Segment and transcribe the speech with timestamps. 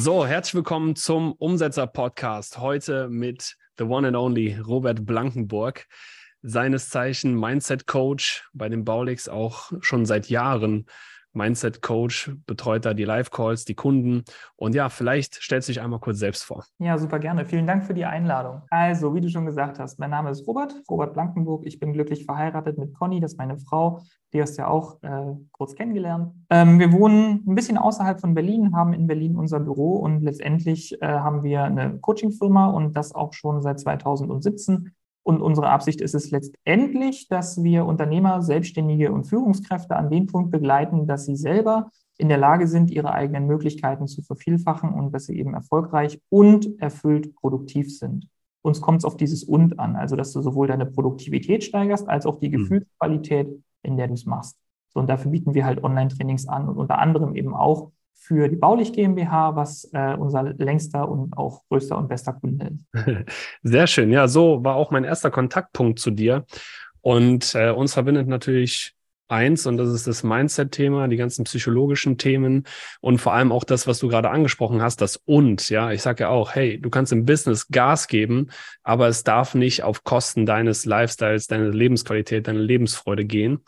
[0.00, 2.58] So, herzlich willkommen zum Umsetzer-Podcast.
[2.58, 5.88] Heute mit The One and Only Robert Blankenburg,
[6.40, 10.86] seines Zeichen Mindset-Coach bei den Baulix auch schon seit Jahren
[11.32, 14.24] Mindset Coach, betreut da die Live-Calls, die Kunden.
[14.56, 16.64] Und ja, vielleicht stellst du dich einmal kurz selbst vor.
[16.78, 17.44] Ja, super gerne.
[17.44, 18.62] Vielen Dank für die Einladung.
[18.70, 21.66] Also, wie du schon gesagt hast, mein Name ist Robert, Robert Blankenburg.
[21.66, 24.00] Ich bin glücklich verheiratet mit Conny, das ist meine Frau.
[24.32, 26.34] Die hast du ja auch äh, kurz kennengelernt.
[26.50, 31.00] Ähm, wir wohnen ein bisschen außerhalb von Berlin, haben in Berlin unser Büro und letztendlich
[31.00, 34.92] äh, haben wir eine Coaching-Firma und das auch schon seit 2017
[35.28, 40.50] und unsere Absicht ist es letztendlich, dass wir Unternehmer, Selbstständige und Führungskräfte an dem Punkt
[40.50, 45.26] begleiten, dass sie selber in der Lage sind, ihre eigenen Möglichkeiten zu vervielfachen und dass
[45.26, 48.26] sie eben erfolgreich und erfüllt produktiv sind.
[48.62, 52.24] Uns kommt es auf dieses und an, also dass du sowohl deine Produktivität steigerst, als
[52.24, 52.62] auch die hm.
[52.62, 54.56] Gefühlsqualität, in der du es machst.
[54.88, 58.56] So, und dafür bieten wir halt Online-Trainings an und unter anderem eben auch für die
[58.56, 63.06] Baulich GmbH, was äh, unser längster und auch größter und bester Kunde ist.
[63.62, 64.10] Sehr schön.
[64.10, 66.44] Ja, so war auch mein erster Kontaktpunkt zu dir.
[67.00, 68.94] Und äh, uns verbindet natürlich
[69.28, 72.64] eins und das ist das Mindset-Thema, die ganzen psychologischen Themen
[73.00, 75.68] und vor allem auch das, was du gerade angesprochen hast, das und.
[75.68, 78.48] Ja, ich sage ja auch, hey, du kannst im Business Gas geben,
[78.82, 83.60] aber es darf nicht auf Kosten deines Lifestyles, deiner Lebensqualität, deiner Lebensfreude gehen.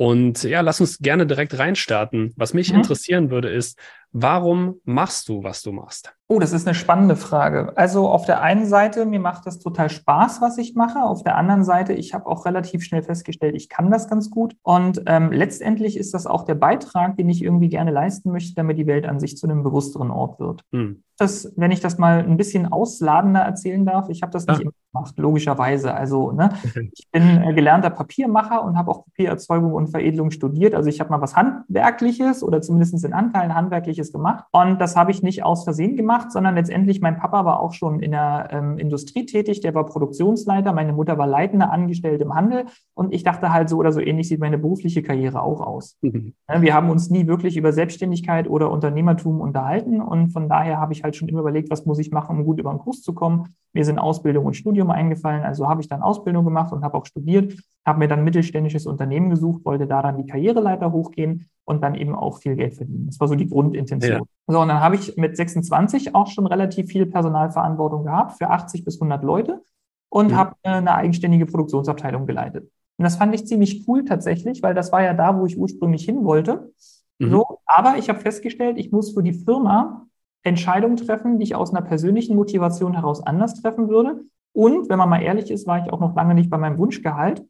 [0.00, 2.32] Und ja, lass uns gerne direkt reinstarten.
[2.34, 2.78] Was mich mhm.
[2.78, 3.78] interessieren würde, ist,
[4.12, 6.14] warum machst du, was du machst?
[6.32, 7.72] Oh, das ist eine spannende Frage.
[7.76, 11.02] Also auf der einen Seite, mir macht das total Spaß, was ich mache.
[11.02, 14.54] Auf der anderen Seite, ich habe auch relativ schnell festgestellt, ich kann das ganz gut.
[14.62, 18.78] Und ähm, letztendlich ist das auch der Beitrag, den ich irgendwie gerne leisten möchte, damit
[18.78, 20.62] die Welt an sich zu einem bewussteren Ort wird.
[20.70, 21.02] Hm.
[21.18, 24.62] Das, wenn ich das mal ein bisschen ausladender erzählen darf, ich habe das nicht ja.
[24.62, 25.92] immer gemacht, logischerweise.
[25.92, 26.50] Also ne,
[26.92, 30.74] ich bin äh, gelernter Papiermacher und habe auch Papiererzeugung und Veredelung studiert.
[30.74, 34.44] Also ich habe mal was Handwerkliches oder zumindest in Anteilen Handwerkliches gemacht.
[34.52, 38.00] Und das habe ich nicht aus Versehen gemacht, sondern letztendlich mein Papa war auch schon
[38.00, 42.64] in der ähm, Industrie tätig, der war Produktionsleiter, meine Mutter war leitende Angestellte im Handel
[42.94, 45.98] und ich dachte halt so oder so ähnlich sieht meine berufliche Karriere auch aus.
[46.00, 46.32] Mhm.
[46.58, 51.04] Wir haben uns nie wirklich über Selbstständigkeit oder Unternehmertum unterhalten und von daher habe ich
[51.04, 53.54] halt schon immer überlegt, was muss ich machen, um gut über den Kurs zu kommen.
[53.72, 57.06] Mir sind Ausbildung und Studium eingefallen, also habe ich dann Ausbildung gemacht und habe auch
[57.06, 61.94] studiert, habe mir dann mittelständisches Unternehmen gesucht, wollte da dann die Karriereleiter hochgehen und dann
[61.94, 63.06] eben auch viel Geld verdienen.
[63.06, 63.89] Das war so die Grundintention.
[63.98, 64.20] Ja.
[64.46, 68.84] So, und dann habe ich mit 26 auch schon relativ viel Personalverantwortung gehabt für 80
[68.84, 69.62] bis 100 Leute
[70.08, 70.36] und ja.
[70.36, 72.70] habe eine eigenständige Produktionsabteilung geleitet.
[72.96, 76.04] Und das fand ich ziemlich cool tatsächlich, weil das war ja da, wo ich ursprünglich
[76.04, 76.72] hin wollte.
[77.18, 77.30] Mhm.
[77.30, 80.06] So, aber ich habe festgestellt, ich muss für die Firma
[80.42, 84.22] Entscheidungen treffen, die ich aus einer persönlichen Motivation heraus anders treffen würde.
[84.52, 87.44] Und wenn man mal ehrlich ist, war ich auch noch lange nicht bei meinem Wunschgehalt.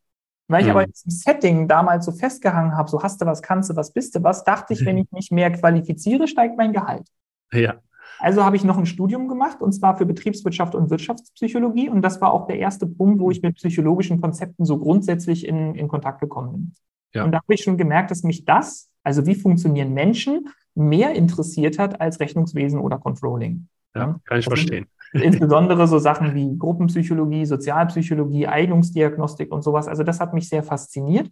[0.51, 0.71] Weil ich mhm.
[0.73, 3.93] aber in diesem Setting damals so festgehangen habe, so hast du was, kannst du was,
[3.93, 7.07] bist du was, dachte ich, wenn ich mich mehr qualifiziere, steigt mein Gehalt.
[7.53, 7.77] Ja.
[8.19, 11.89] Also habe ich noch ein Studium gemacht und zwar für Betriebswirtschaft und Wirtschaftspsychologie.
[11.89, 15.77] Und das war auch der erste Punkt, wo ich mit psychologischen Konzepten so grundsätzlich in,
[15.77, 16.73] in Kontakt gekommen bin.
[17.15, 17.25] Ja.
[17.25, 21.79] Und da habe ich schon gemerkt, dass mich das, also wie funktionieren Menschen, mehr interessiert
[21.79, 23.69] hat als Rechnungswesen oder Controlling.
[23.95, 24.87] Ja, kann ich verstehen.
[25.13, 29.89] Insbesondere so Sachen wie Gruppenpsychologie, Sozialpsychologie, Eignungsdiagnostik und sowas.
[29.89, 31.31] Also das hat mich sehr fasziniert.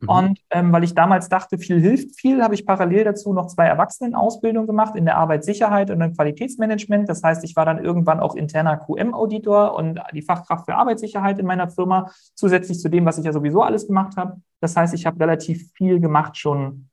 [0.00, 0.08] Mhm.
[0.08, 3.66] Und ähm, weil ich damals dachte, viel hilft viel, habe ich parallel dazu noch zwei
[3.66, 7.08] Erwachsenenausbildungen gemacht in der Arbeitssicherheit und im Qualitätsmanagement.
[7.08, 11.46] Das heißt, ich war dann irgendwann auch interner QM-Auditor und die Fachkraft für Arbeitssicherheit in
[11.46, 14.40] meiner Firma, zusätzlich zu dem, was ich ja sowieso alles gemacht habe.
[14.60, 16.88] Das heißt, ich habe relativ viel gemacht schon,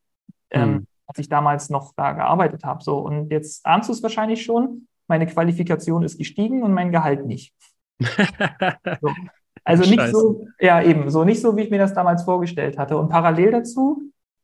[0.51, 0.87] ähm, mhm.
[1.07, 2.83] als ich damals noch da gearbeitet habe.
[2.83, 7.25] So, und jetzt ahnst du es wahrscheinlich schon meine Qualifikation ist gestiegen und mein Gehalt
[7.25, 7.53] nicht.
[7.99, 9.11] so.
[9.63, 10.11] Also nicht Scheiße.
[10.11, 12.97] so, ja eben, so nicht so, wie ich mir das damals vorgestellt hatte.
[12.97, 14.01] Und parallel dazu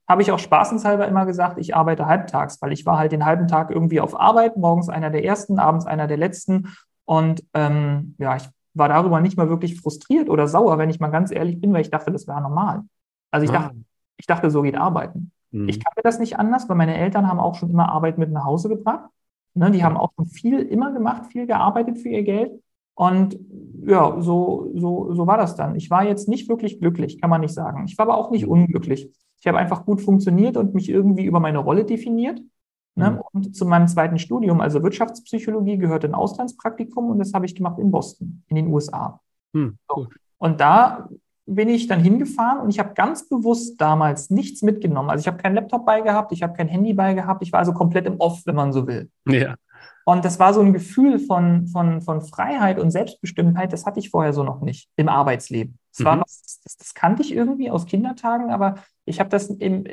[0.08, 3.48] habe ich auch spaßenshalber immer gesagt, ich arbeite halbtags, weil ich war halt den halben
[3.48, 6.76] Tag irgendwie auf Arbeit, morgens einer der ersten, abends einer der letzten.
[7.06, 11.10] Und ähm, ja, ich war darüber nicht mal wirklich frustriert oder sauer, wenn ich mal
[11.10, 12.82] ganz ehrlich bin, weil ich dachte, das wäre normal.
[13.32, 13.60] Also ich ah.
[13.64, 13.78] dachte,
[14.18, 15.32] ich dachte, so geht Arbeiten.
[15.52, 15.70] Mhm.
[15.70, 18.46] Ich kannte das nicht anders, weil meine Eltern haben auch schon immer Arbeit mit nach
[18.46, 19.10] Hause gebracht.
[19.56, 22.52] Ne, die haben auch schon viel immer gemacht, viel gearbeitet für ihr Geld.
[22.96, 23.40] Und
[23.86, 25.76] ja, so, so, so war das dann.
[25.76, 27.86] Ich war jetzt nicht wirklich glücklich, kann man nicht sagen.
[27.86, 29.10] Ich war aber auch nicht unglücklich.
[29.40, 32.42] Ich habe einfach gut funktioniert und mich irgendwie über meine Rolle definiert.
[32.96, 33.12] Ne?
[33.12, 33.22] Mhm.
[33.32, 37.80] Und zu meinem zweiten Studium, also Wirtschaftspsychologie, gehört ein Auslandspraktikum und das habe ich gemacht
[37.80, 39.20] in Boston, in den USA.
[39.54, 40.10] Mhm, cool.
[40.38, 41.10] Und da
[41.46, 45.10] bin ich dann hingefahren und ich habe ganz bewusst damals nichts mitgenommen.
[45.10, 47.60] Also ich habe keinen Laptop bei gehabt, ich habe kein Handy bei gehabt, ich war
[47.60, 49.10] also komplett im Off, wenn man so will.
[49.28, 49.56] Ja.
[50.06, 54.10] Und das war so ein Gefühl von, von, von Freiheit und Selbstbestimmtheit, das hatte ich
[54.10, 55.78] vorher so noch nicht im Arbeitsleben.
[55.92, 56.06] Das, mhm.
[56.06, 58.76] war was, das, das kannte ich irgendwie aus Kindertagen, aber
[59.06, 59.86] ich habe das im,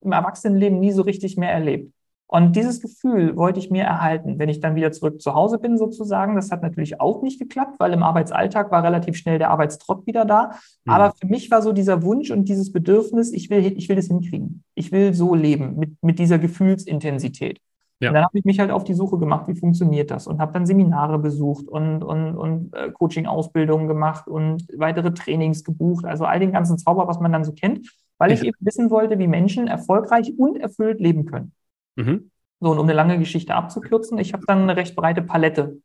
[0.00, 1.92] im Erwachsenenleben nie so richtig mehr erlebt.
[2.30, 5.78] Und dieses Gefühl wollte ich mir erhalten, wenn ich dann wieder zurück zu Hause bin,
[5.78, 6.36] sozusagen.
[6.36, 10.26] Das hat natürlich auch nicht geklappt, weil im Arbeitsalltag war relativ schnell der Arbeitstrott wieder
[10.26, 10.52] da.
[10.84, 10.92] Mhm.
[10.92, 14.08] Aber für mich war so dieser Wunsch und dieses Bedürfnis, ich will, ich will das
[14.08, 14.62] hinkriegen.
[14.74, 17.60] Ich will so leben mit, mit dieser Gefühlsintensität.
[18.00, 18.10] Ja.
[18.10, 20.52] Und dann habe ich mich halt auf die Suche gemacht, wie funktioniert das und habe
[20.52, 26.38] dann Seminare besucht und, und, und äh, Coaching-Ausbildungen gemacht und weitere Trainings gebucht, also all
[26.38, 29.66] den ganzen Zauber, was man dann so kennt, weil ich eben wissen wollte, wie Menschen
[29.66, 31.52] erfolgreich und erfüllt leben können.
[31.98, 32.30] Mhm.
[32.60, 35.78] So, und um eine lange Geschichte abzukürzen, ich habe dann eine recht breite Palette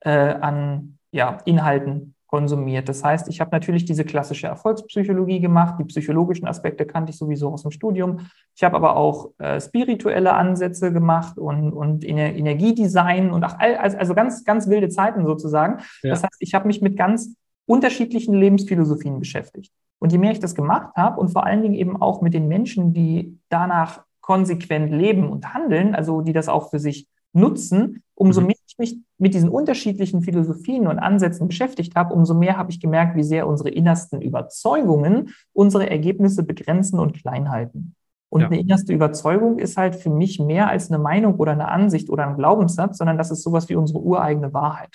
[0.00, 2.90] äh, an ja, Inhalten konsumiert.
[2.90, 7.50] Das heißt, ich habe natürlich diese klassische Erfolgspsychologie gemacht, die psychologischen Aspekte kannte ich sowieso
[7.50, 8.20] aus dem Studium.
[8.54, 13.76] Ich habe aber auch äh, spirituelle Ansätze gemacht und, und Ener Energiedesign und auch all,
[13.76, 15.82] also ganz, ganz wilde Zeiten sozusagen.
[16.02, 16.10] Ja.
[16.10, 19.72] Das heißt, ich habe mich mit ganz unterschiedlichen Lebensphilosophien beschäftigt.
[19.98, 22.46] Und je mehr ich das gemacht habe und vor allen Dingen eben auch mit den
[22.46, 28.42] Menschen, die danach konsequent leben und handeln, also die das auch für sich nutzen, umso
[28.42, 28.48] mhm.
[28.48, 32.78] mehr ich mich mit diesen unterschiedlichen Philosophien und Ansätzen beschäftigt habe, umso mehr habe ich
[32.78, 37.94] gemerkt, wie sehr unsere innersten Überzeugungen unsere Ergebnisse begrenzen und klein halten.
[38.28, 38.48] Und ja.
[38.48, 42.26] eine innerste Überzeugung ist halt für mich mehr als eine Meinung oder eine Ansicht oder
[42.26, 44.94] ein Glaubenssatz, sondern das ist sowas wie unsere ureigene Wahrheit,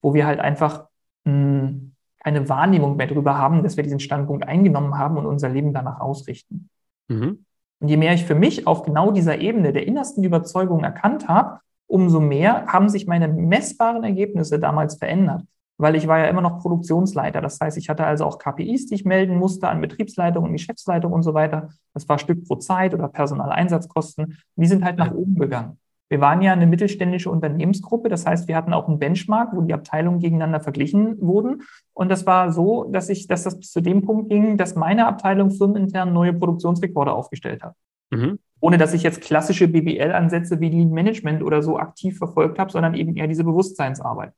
[0.00, 0.86] wo wir halt einfach
[1.24, 1.92] mh, hm,
[2.24, 6.00] keine Wahrnehmung mehr darüber haben, dass wir diesen Standpunkt eingenommen haben und unser Leben danach
[6.00, 6.70] ausrichten.
[7.08, 7.44] Mhm.
[7.80, 11.60] Und je mehr ich für mich auf genau dieser Ebene der innersten Überzeugung erkannt habe,
[11.86, 15.42] umso mehr haben sich meine messbaren Ergebnisse damals verändert.
[15.78, 17.40] Weil ich war ja immer noch Produktionsleiter.
[17.40, 21.10] Das heißt, ich hatte also auch KPIs, die ich melden musste an Betriebsleitung und Geschäftsleitung
[21.10, 21.70] und so weiter.
[21.94, 24.36] Das war Stück pro Zeit oder Personaleinsatzkosten.
[24.56, 25.78] Die sind halt nach oben gegangen.
[26.10, 29.72] Wir waren ja eine mittelständische Unternehmensgruppe, das heißt, wir hatten auch einen Benchmark, wo die
[29.72, 31.62] Abteilungen gegeneinander verglichen wurden.
[31.94, 35.06] Und das war so, dass ich, dass das bis zu dem Punkt ging, dass meine
[35.06, 37.76] Abteilung firmenintern neue Produktionsrekorde aufgestellt hat.
[38.10, 38.40] Mhm.
[38.58, 42.94] Ohne dass ich jetzt klassische BBL-Ansätze wie Lean Management oder so aktiv verfolgt habe, sondern
[42.94, 44.32] eben eher diese Bewusstseinsarbeit.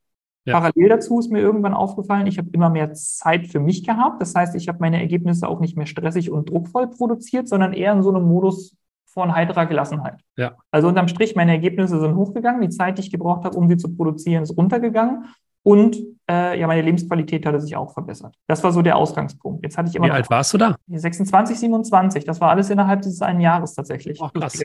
[0.45, 0.55] Ja.
[0.61, 4.21] Parallel dazu ist mir irgendwann aufgefallen, ich habe immer mehr Zeit für mich gehabt.
[4.21, 7.93] Das heißt, ich habe meine Ergebnisse auch nicht mehr stressig und druckvoll produziert, sondern eher
[7.93, 8.77] in so einem Modus
[9.13, 10.21] von heiterer Gelassenheit.
[10.37, 10.57] Ja.
[10.71, 13.77] Also unterm Strich, meine Ergebnisse sind hochgegangen, die Zeit, die ich gebraucht habe, um sie
[13.77, 15.27] zu produzieren, ist runtergegangen.
[15.65, 15.97] Und
[16.29, 18.35] äh, ja, meine Lebensqualität hatte sich auch verbessert.
[18.49, 19.63] Das war so der Ausgangspunkt.
[19.63, 20.07] Jetzt hatte ich immer.
[20.07, 20.77] Wie alt warst du da?
[20.89, 22.25] 26, 27.
[22.25, 24.19] Das war alles innerhalb dieses einen Jahres tatsächlich.
[24.21, 24.61] Ach, krass.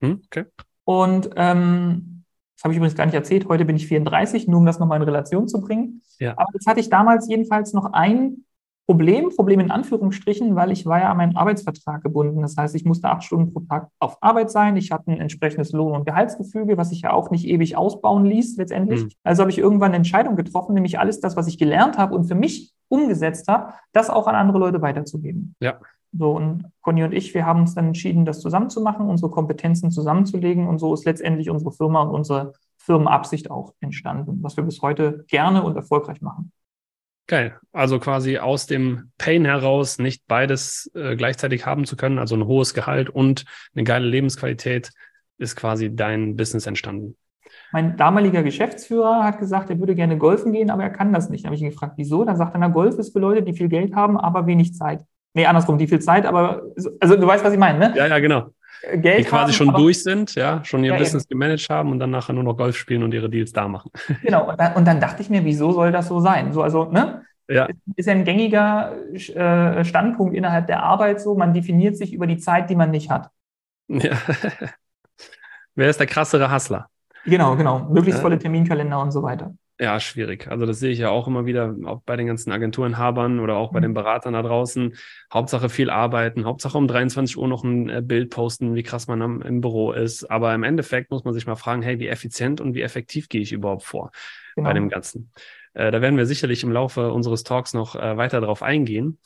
[0.00, 0.46] Hm, okay.
[0.84, 2.24] Und ähm,
[2.56, 3.48] das habe ich übrigens gar nicht erzählt.
[3.48, 6.02] Heute bin ich 34, nur um das nochmal in Relation zu bringen.
[6.18, 6.32] Ja.
[6.32, 8.44] Aber jetzt hatte ich damals jedenfalls noch ein
[8.86, 12.42] Problem, Problem in Anführungsstrichen, weil ich war ja an meinen Arbeitsvertrag gebunden.
[12.42, 14.76] Das heißt, ich musste acht Stunden pro Tag auf Arbeit sein.
[14.76, 18.56] Ich hatte ein entsprechendes Lohn- und Gehaltsgefüge, was sich ja auch nicht ewig ausbauen ließ
[18.56, 19.04] letztendlich.
[19.04, 19.10] Mhm.
[19.22, 22.24] Also habe ich irgendwann eine Entscheidung getroffen, nämlich alles das, was ich gelernt habe und
[22.24, 25.54] für mich umgesetzt habe, das auch an andere Leute weiterzugeben.
[25.60, 25.78] Ja.
[26.12, 30.68] So, und Conny und ich, wir haben uns dann entschieden, das zusammenzumachen, unsere Kompetenzen zusammenzulegen.
[30.68, 35.24] Und so ist letztendlich unsere Firma und unsere Firmenabsicht auch entstanden, was wir bis heute
[35.28, 36.52] gerne und erfolgreich machen.
[37.26, 37.58] Geil.
[37.72, 42.46] Also quasi aus dem Pain heraus nicht beides äh, gleichzeitig haben zu können, also ein
[42.46, 44.90] hohes Gehalt und eine geile Lebensqualität,
[45.38, 47.16] ist quasi dein Business entstanden.
[47.72, 51.44] Mein damaliger Geschäftsführer hat gesagt, er würde gerne golfen gehen, aber er kann das nicht.
[51.44, 52.24] Da habe ich ihn gefragt, wieso?
[52.24, 55.04] Dann sagt er, na, Golf ist für Leute, die viel Geld haben, aber wenig Zeit.
[55.34, 56.62] Nee, andersrum, die viel Zeit, aber,
[57.00, 57.94] also du weißt, was ich meine, ne?
[57.96, 58.50] Ja, ja, genau.
[58.94, 61.40] Geld die quasi haben, schon durch sind, ja, schon ihr ja, Business eben.
[61.40, 63.90] gemanagt haben und dann nachher nur noch Golf spielen und ihre Deals da machen.
[64.22, 66.52] Genau, und dann, und dann dachte ich mir, wieso soll das so sein?
[66.52, 67.22] So, also, ne?
[67.48, 67.68] Ja.
[67.96, 72.38] Ist ja ein gängiger äh, Standpunkt innerhalb der Arbeit so, man definiert sich über die
[72.38, 73.30] Zeit, die man nicht hat.
[73.88, 74.16] Ja.
[75.74, 76.88] Wer ist der krassere Hustler?
[77.24, 77.88] Genau, genau.
[77.90, 79.54] Möglichst volle Terminkalender und so weiter.
[79.82, 80.46] Ja, schwierig.
[80.46, 83.72] Also das sehe ich ja auch immer wieder, auch bei den ganzen Agenturenhabern oder auch
[83.72, 83.86] bei mhm.
[83.86, 84.94] den Beratern da draußen.
[85.32, 89.20] Hauptsache viel arbeiten, Hauptsache um 23 Uhr noch ein äh, Bild posten, wie krass man
[89.22, 90.30] am, im Büro ist.
[90.30, 93.40] Aber im Endeffekt muss man sich mal fragen, hey, wie effizient und wie effektiv gehe
[93.40, 94.12] ich überhaupt vor
[94.54, 94.68] genau.
[94.68, 95.32] bei dem Ganzen?
[95.74, 99.18] Äh, da werden wir sicherlich im Laufe unseres Talks noch äh, weiter darauf eingehen.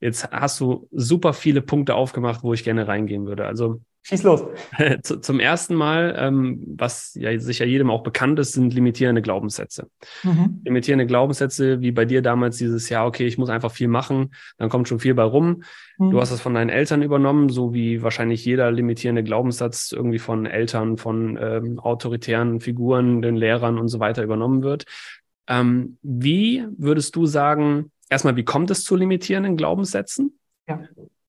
[0.00, 3.46] Jetzt hast du super viele Punkte aufgemacht, wo ich gerne reingehen würde.
[3.46, 4.42] Also Schieß los.
[5.02, 9.90] Zum ersten Mal, ähm, was ja sicher jedem auch bekannt ist, sind limitierende Glaubenssätze.
[10.22, 10.62] Mhm.
[10.64, 14.70] Limitierende Glaubenssätze, wie bei dir damals dieses Jahr, okay, ich muss einfach viel machen, dann
[14.70, 15.62] kommt schon viel bei rum.
[15.98, 16.10] Mhm.
[16.10, 20.46] Du hast es von deinen Eltern übernommen, so wie wahrscheinlich jeder limitierende Glaubenssatz irgendwie von
[20.46, 24.84] Eltern, von ähm, autoritären Figuren, den Lehrern und so weiter übernommen wird.
[25.48, 30.38] Ähm, wie würdest du sagen, erstmal, wie kommt es zu limitierenden Glaubenssätzen?
[30.68, 30.80] Ja.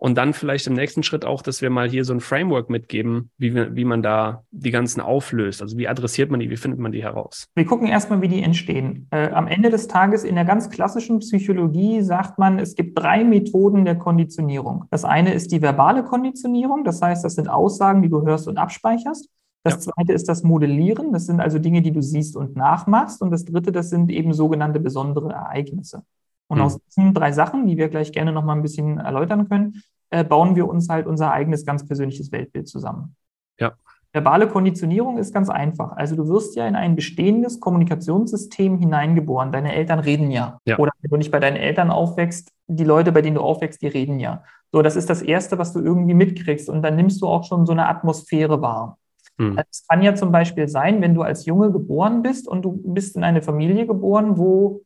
[0.01, 3.31] Und dann vielleicht im nächsten Schritt auch, dass wir mal hier so ein Framework mitgeben,
[3.37, 5.61] wie, wie man da die ganzen auflöst.
[5.61, 7.49] Also wie adressiert man die, wie findet man die heraus?
[7.53, 9.07] Wir gucken erstmal, wie die entstehen.
[9.11, 13.25] Äh, am Ende des Tages in der ganz klassischen Psychologie sagt man, es gibt drei
[13.25, 14.85] Methoden der Konditionierung.
[14.89, 18.57] Das eine ist die verbale Konditionierung, das heißt, das sind Aussagen, die du hörst und
[18.57, 19.29] abspeicherst.
[19.63, 19.91] Das ja.
[19.91, 23.21] zweite ist das Modellieren, das sind also Dinge, die du siehst und nachmachst.
[23.21, 26.03] Und das dritte, das sind eben sogenannte besondere Ereignisse.
[26.49, 26.63] Und mhm.
[26.63, 30.23] aus diesen drei Sachen, die wir gleich gerne noch mal ein bisschen erläutern können, äh,
[30.23, 33.15] bauen wir uns halt unser eigenes ganz persönliches Weltbild zusammen.
[33.59, 33.73] Ja.
[34.11, 35.91] Verbale Konditionierung ist ganz einfach.
[35.95, 39.51] Also du wirst ja in ein bestehendes Kommunikationssystem hineingeboren.
[39.51, 40.59] Deine Eltern reden ja.
[40.65, 40.79] ja.
[40.79, 43.87] Oder wenn du nicht bei deinen Eltern aufwächst, die Leute, bei denen du aufwächst, die
[43.87, 44.43] reden ja.
[44.71, 46.69] So, das ist das Erste, was du irgendwie mitkriegst.
[46.69, 48.97] Und dann nimmst du auch schon so eine Atmosphäre wahr.
[49.37, 49.59] Hm.
[49.69, 53.15] Es kann ja zum Beispiel sein, wenn du als Junge geboren bist und du bist
[53.15, 54.81] in eine Familie geboren, wo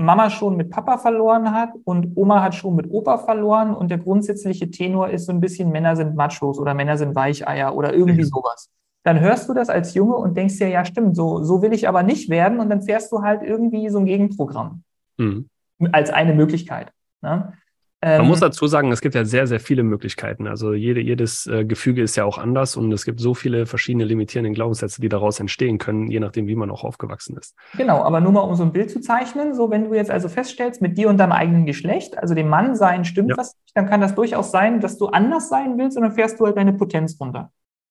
[0.00, 3.98] Mama schon mit Papa verloren hat und Oma hat schon mit Opa verloren und der
[3.98, 8.22] grundsätzliche Tenor ist so ein bisschen Männer sind Machos oder Männer sind Weicheier oder irgendwie
[8.22, 8.70] sowas.
[9.02, 11.88] Dann hörst du das als Junge und denkst dir, ja stimmt, so, so will ich
[11.88, 14.84] aber nicht werden und dann fährst du halt irgendwie so ein Gegenprogramm
[15.16, 15.48] mhm.
[15.90, 16.92] als eine Möglichkeit.
[17.20, 17.52] Ne?
[18.00, 20.46] Man muss ähm, dazu sagen, es gibt ja sehr, sehr viele Möglichkeiten.
[20.46, 24.04] Also jede, jedes äh, Gefüge ist ja auch anders und es gibt so viele verschiedene
[24.04, 27.56] limitierende Glaubenssätze, die daraus entstehen können, je nachdem, wie man auch aufgewachsen ist.
[27.76, 30.28] Genau, aber nur mal um so ein Bild zu zeichnen, so wenn du jetzt also
[30.28, 33.36] feststellst, mit dir und deinem eigenen Geschlecht, also dem Mann sein stimmt ja.
[33.36, 36.46] was, dann kann das durchaus sein, dass du anders sein willst und dann fährst du
[36.46, 37.50] halt deine Potenz runter.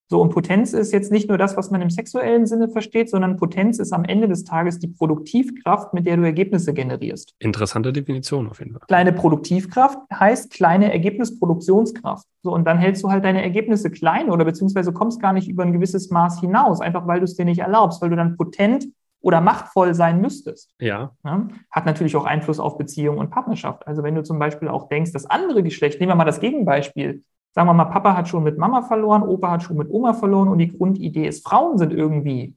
[0.10, 3.36] So, und Potenz ist jetzt nicht nur das, was man im sexuellen Sinne versteht, sondern
[3.36, 7.36] Potenz ist am Ende des Tages die Produktivkraft, mit der du Ergebnisse generierst.
[7.40, 8.82] Interessante Definition auf jeden Fall.
[8.88, 12.26] Kleine Produktivkraft heißt kleine Ergebnisproduktionskraft.
[12.42, 15.64] So, und dann hältst du halt deine Ergebnisse klein oder beziehungsweise kommst gar nicht über
[15.64, 18.88] ein gewisses Maß hinaus, einfach weil du es dir nicht erlaubst, weil du dann potent
[19.20, 20.74] oder machtvoll sein müsstest.
[20.80, 21.12] Ja.
[21.26, 21.48] ja.
[21.72, 23.86] Hat natürlich auch Einfluss auf Beziehung und Partnerschaft.
[23.86, 27.24] Also wenn du zum Beispiel auch denkst, das andere Geschlecht, nehmen wir mal das Gegenbeispiel,
[27.58, 30.48] sagen wir mal, Papa hat schon mit Mama verloren, Opa hat schon mit Oma verloren
[30.48, 32.54] und die Grundidee ist, Frauen sind irgendwie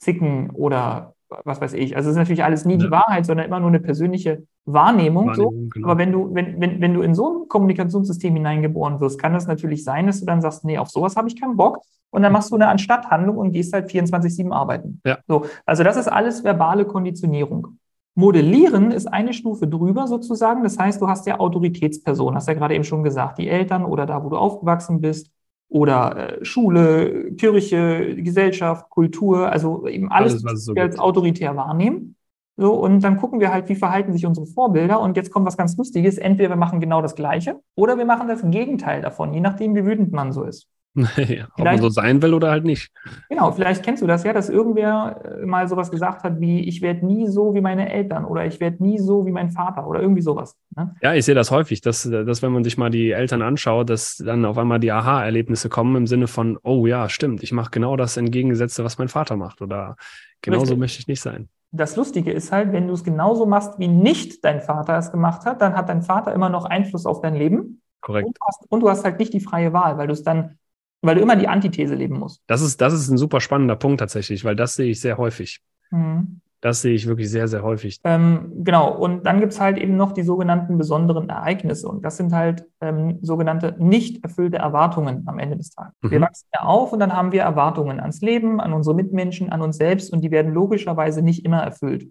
[0.00, 1.14] Zicken oder
[1.44, 1.94] was weiß ich.
[1.94, 2.80] Also es ist natürlich alles nie ja.
[2.80, 5.28] die Wahrheit, sondern immer nur eine persönliche Wahrnehmung.
[5.28, 5.68] Wahrnehmung so.
[5.72, 5.86] Genau.
[5.86, 9.46] Aber wenn du, wenn, wenn, wenn du in so ein Kommunikationssystem hineingeboren wirst, kann das
[9.46, 11.78] natürlich sein, dass du dann sagst, nee, auf sowas habe ich keinen Bock.
[12.10, 15.00] Und dann machst du eine Anstatthandlung und gehst halt 24-7 arbeiten.
[15.06, 15.18] Ja.
[15.28, 17.78] So, also das ist alles verbale Konditionierung.
[18.14, 20.62] Modellieren ist eine Stufe drüber sozusagen.
[20.62, 24.06] Das heißt, du hast ja Autoritätspersonen, hast ja gerade eben schon gesagt, die Eltern oder
[24.06, 25.30] da, wo du aufgewachsen bist
[25.68, 32.16] oder äh, Schule, Kirche, Gesellschaft, Kultur, also eben alles, alles was wir als autoritär wahrnehmen.
[32.56, 35.00] So, und dann gucken wir halt, wie verhalten sich unsere Vorbilder.
[35.00, 36.18] Und jetzt kommt was ganz Lustiges.
[36.18, 39.84] Entweder wir machen genau das Gleiche oder wir machen das Gegenteil davon, je nachdem, wie
[39.84, 40.68] wütend man so ist.
[41.16, 42.92] Ja, ob man so sein will oder halt nicht.
[43.28, 46.82] Genau, vielleicht kennst du das ja, dass irgendwer äh, mal sowas gesagt hat wie, ich
[46.82, 50.00] werde nie so wie meine Eltern oder ich werde nie so wie mein Vater oder
[50.00, 50.56] irgendwie sowas.
[50.76, 50.94] Ne?
[51.02, 54.22] Ja, ich sehe das häufig, dass, dass wenn man sich mal die Eltern anschaut, dass
[54.24, 57.96] dann auf einmal die Aha-Erlebnisse kommen im Sinne von, oh ja, stimmt, ich mache genau
[57.96, 59.96] das Entgegengesetzte, was mein Vater macht oder
[60.42, 61.48] genauso möchte ich nicht sein.
[61.72, 65.44] Das Lustige ist halt, wenn du es genauso machst, wie nicht dein Vater es gemacht
[65.44, 67.82] hat, dann hat dein Vater immer noch Einfluss auf dein Leben.
[68.00, 68.28] Korrekt.
[68.28, 70.58] Und du hast, und du hast halt nicht die freie Wahl, weil du es dann
[71.04, 72.42] weil du immer die Antithese leben musst.
[72.46, 75.60] Das ist, das ist ein super spannender Punkt tatsächlich, weil das sehe ich sehr häufig.
[75.90, 76.40] Mhm.
[76.60, 78.00] Das sehe ich wirklich sehr, sehr häufig.
[78.04, 78.90] Ähm, genau.
[78.90, 81.86] Und dann gibt es halt eben noch die sogenannten besonderen Ereignisse.
[81.86, 85.92] Und das sind halt ähm, sogenannte nicht erfüllte Erwartungen am Ende des Tages.
[86.00, 86.10] Mhm.
[86.10, 89.60] Wir wachsen ja auf und dann haben wir Erwartungen ans Leben, an unsere Mitmenschen, an
[89.60, 92.08] uns selbst und die werden logischerweise nicht immer erfüllt.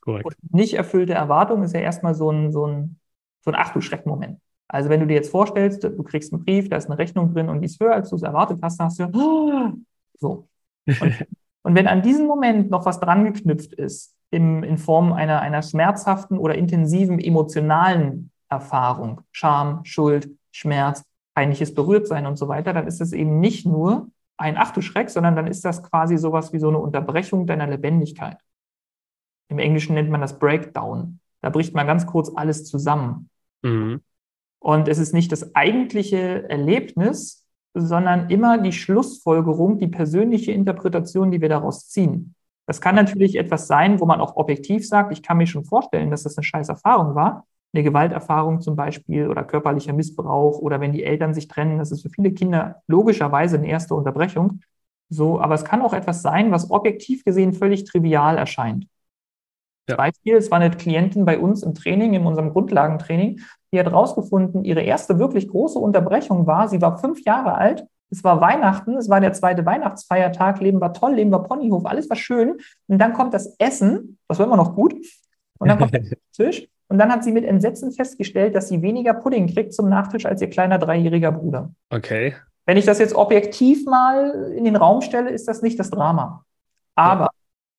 [0.00, 0.26] Korrekt.
[0.26, 3.00] Und nicht erfüllte Erwartung ist ja erstmal so ein, so ein,
[3.40, 4.38] so ein Ach du Schreckmoment.
[4.72, 7.50] Also wenn du dir jetzt vorstellst, du kriegst einen Brief, da ist eine Rechnung drin
[7.50, 9.72] und die ist höher, als du es erwartet hast, dann hast du oh,
[10.18, 10.48] so.
[10.86, 11.26] Und,
[11.62, 15.60] und, wenn an diesen Moment noch was dran geknüpft ist, im, in Form einer, einer
[15.60, 23.02] schmerzhaften oder intensiven emotionalen Erfahrung, Scham, Schuld, Schmerz, peinliches Berührtsein und so weiter, dann ist
[23.02, 26.58] es eben nicht nur ein Ach du Schreck, sondern dann ist das quasi sowas wie
[26.58, 28.38] so eine Unterbrechung deiner Lebendigkeit.
[29.48, 31.20] Im Englischen nennt man das Breakdown.
[31.42, 33.28] Da bricht man ganz kurz alles zusammen.
[33.60, 34.00] Mhm.
[34.62, 41.40] Und es ist nicht das eigentliche Erlebnis, sondern immer die Schlussfolgerung, die persönliche Interpretation, die
[41.40, 42.36] wir daraus ziehen.
[42.66, 46.12] Das kann natürlich etwas sein, wo man auch objektiv sagt, ich kann mir schon vorstellen,
[46.12, 47.44] dass das eine scheiß Erfahrung war.
[47.74, 52.02] eine Gewalterfahrung zum Beispiel oder körperlicher Missbrauch oder wenn die Eltern sich trennen, das ist
[52.02, 54.60] für viele Kinder logischerweise eine erste Unterbrechung.
[55.08, 58.86] So, aber es kann auch etwas sein, was objektiv gesehen völlig trivial erscheint.
[59.88, 59.96] Ja.
[59.96, 63.40] Beispiel, es war eine Klientin bei uns im Training, in unserem Grundlagentraining,
[63.72, 68.22] die hat herausgefunden, ihre erste wirklich große Unterbrechung war, sie war fünf Jahre alt, es
[68.22, 72.16] war Weihnachten, es war der zweite Weihnachtsfeiertag, Leben war toll, Leben war Ponyhof, alles war
[72.16, 72.58] schön.
[72.86, 74.94] Und dann kommt das Essen, das war immer noch gut.
[75.58, 76.68] Und dann kommt der Tisch.
[76.88, 80.42] Und dann hat sie mit Entsetzen festgestellt, dass sie weniger Pudding kriegt zum Nachtisch als
[80.42, 81.72] ihr kleiner dreijähriger Bruder.
[81.88, 82.34] Okay.
[82.66, 86.44] Wenn ich das jetzt objektiv mal in den Raum stelle, ist das nicht das Drama.
[86.94, 87.30] Aber.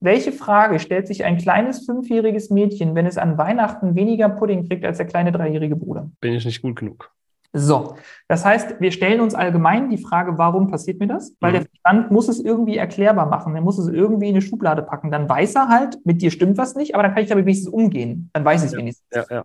[0.04, 4.84] Welche Frage stellt sich ein kleines fünfjähriges Mädchen, wenn es an Weihnachten weniger Pudding kriegt
[4.86, 6.10] als der kleine dreijährige Bruder?
[6.20, 7.12] Bin ich nicht gut genug.
[7.56, 7.96] So,
[8.28, 11.36] das heißt, wir stellen uns allgemein die Frage, warum passiert mir das?
[11.40, 11.54] Weil mhm.
[11.54, 15.12] der Verstand muss es irgendwie erklärbar machen, er muss es irgendwie in eine Schublade packen.
[15.12, 17.72] Dann weiß er halt, mit dir stimmt was nicht, aber dann kann ich damit wenigstens
[17.72, 18.30] umgehen.
[18.34, 19.08] Dann weiß ich es ja, wenigstens.
[19.14, 19.44] Ja, ja.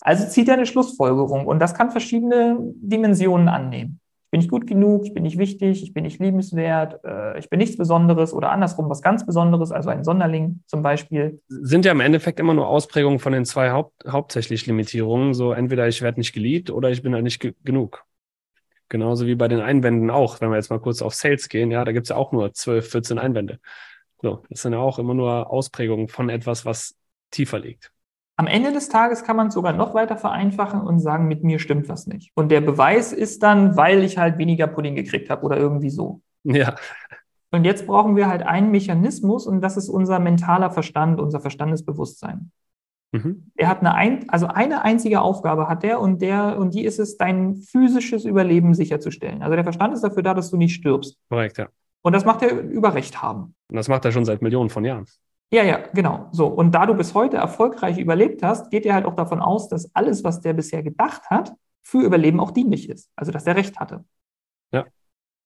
[0.00, 4.00] Also zieht er eine Schlussfolgerung und das kann verschiedene Dimensionen annehmen
[4.32, 7.58] bin ich gut genug, ich bin nicht wichtig, ich bin nicht liebenswert, äh, ich bin
[7.58, 11.42] nichts Besonderes oder andersrum was ganz Besonderes, also ein Sonderling zum Beispiel.
[11.48, 15.34] Sind ja im Endeffekt immer nur Ausprägungen von den zwei Haupt, hauptsächlich Limitierungen.
[15.34, 18.04] So entweder ich werde nicht geliebt oder ich bin halt nicht ge genug.
[18.88, 21.84] Genauso wie bei den Einwänden auch, wenn wir jetzt mal kurz auf Sales gehen, ja,
[21.84, 23.58] da gibt es ja auch nur 12, 14 Einwände.
[24.22, 26.96] So, das sind ja auch immer nur Ausprägungen von etwas, was
[27.30, 27.92] tiefer liegt.
[28.42, 31.60] Am Ende des Tages kann man es sogar noch weiter vereinfachen und sagen, mit mir
[31.60, 32.32] stimmt was nicht.
[32.34, 36.22] Und der Beweis ist dann, weil ich halt weniger Pudding gekriegt habe oder irgendwie so.
[36.42, 36.74] Ja.
[37.52, 42.50] Und jetzt brauchen wir halt einen Mechanismus und das ist unser mentaler Verstand, unser Verstandesbewusstsein.
[43.12, 43.52] Mhm.
[43.54, 46.98] Er hat eine, ein, also eine einzige Aufgabe hat der und der und die ist
[46.98, 49.44] es, dein physisches Überleben sicherzustellen.
[49.44, 51.16] Also der Verstand ist dafür da, dass du nicht stirbst.
[51.28, 51.68] Korrekt, ja.
[52.02, 53.54] Und das macht er über Recht haben.
[53.68, 55.06] Und das macht er schon seit Millionen von Jahren.
[55.52, 56.28] Ja, ja, genau.
[56.32, 56.46] So.
[56.46, 59.94] Und da du bis heute erfolgreich überlebt hast, geht er halt auch davon aus, dass
[59.94, 63.10] alles, was der bisher gedacht hat, für Überleben auch dienlich ist.
[63.16, 64.04] Also, dass der Recht hatte.
[64.72, 64.86] Ja.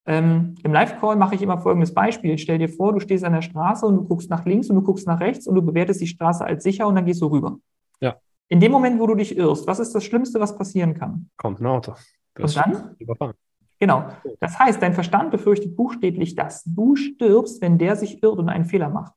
[0.06, 2.38] Ähm, Im Live-Call mache ich immer folgendes Beispiel.
[2.38, 4.82] Stell dir vor, du stehst an der Straße und du guckst nach links und du
[4.82, 7.58] guckst nach rechts und du bewertest die Straße als sicher und dann gehst du rüber.
[8.00, 8.16] Ja.
[8.48, 11.30] In dem Moment, wo du dich irrst, was ist das Schlimmste, was passieren kann?
[11.36, 11.94] Kommt ein Auto.
[12.34, 12.94] Das und dann?
[13.00, 13.34] Überfahren.
[13.80, 14.04] Genau.
[14.38, 16.62] Das heißt, dein Verstand befürchtet buchstäblich das.
[16.64, 19.12] Du stirbst, wenn der sich irrt und einen Fehler macht.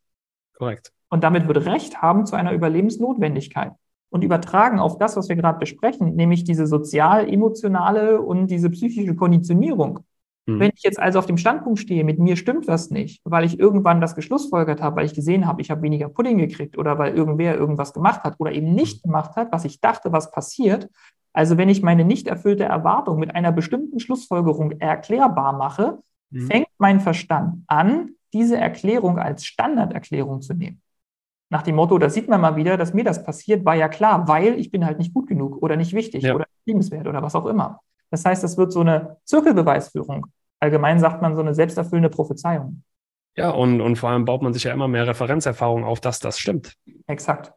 [0.60, 0.92] Korrekt.
[1.10, 3.72] Und damit wird Recht haben zu einer Überlebensnotwendigkeit.
[4.12, 10.00] Und übertragen auf das, was wir gerade besprechen, nämlich diese sozial-emotionale und diese psychische Konditionierung.
[10.48, 10.60] Mhm.
[10.60, 13.60] Wenn ich jetzt also auf dem Standpunkt stehe, mit mir stimmt was nicht, weil ich
[13.60, 17.16] irgendwann das geschlussfolgert habe, weil ich gesehen habe, ich habe weniger Pudding gekriegt oder weil
[17.16, 20.90] irgendwer irgendwas gemacht hat oder eben nicht gemacht hat, was ich dachte, was passiert.
[21.31, 26.00] Also wenn ich meine nicht erfüllte Erwartung mit einer bestimmten Schlussfolgerung erklärbar mache,
[26.31, 26.48] mhm.
[26.48, 30.81] fängt mein Verstand an, diese Erklärung als Standarderklärung zu nehmen.
[31.50, 34.27] Nach dem Motto, da sieht man mal wieder, dass mir das passiert, war ja klar,
[34.27, 36.35] weil ich bin halt nicht gut genug oder nicht wichtig ja.
[36.35, 37.79] oder liebenswert oder was auch immer.
[38.11, 40.27] Das heißt, das wird so eine Zirkelbeweisführung.
[40.59, 42.83] Allgemein sagt man so eine selbsterfüllende Prophezeiung.
[43.35, 46.37] Ja, und, und vor allem baut man sich ja immer mehr Referenzerfahrung auf, dass das
[46.37, 46.75] stimmt.
[47.07, 47.53] Exakt.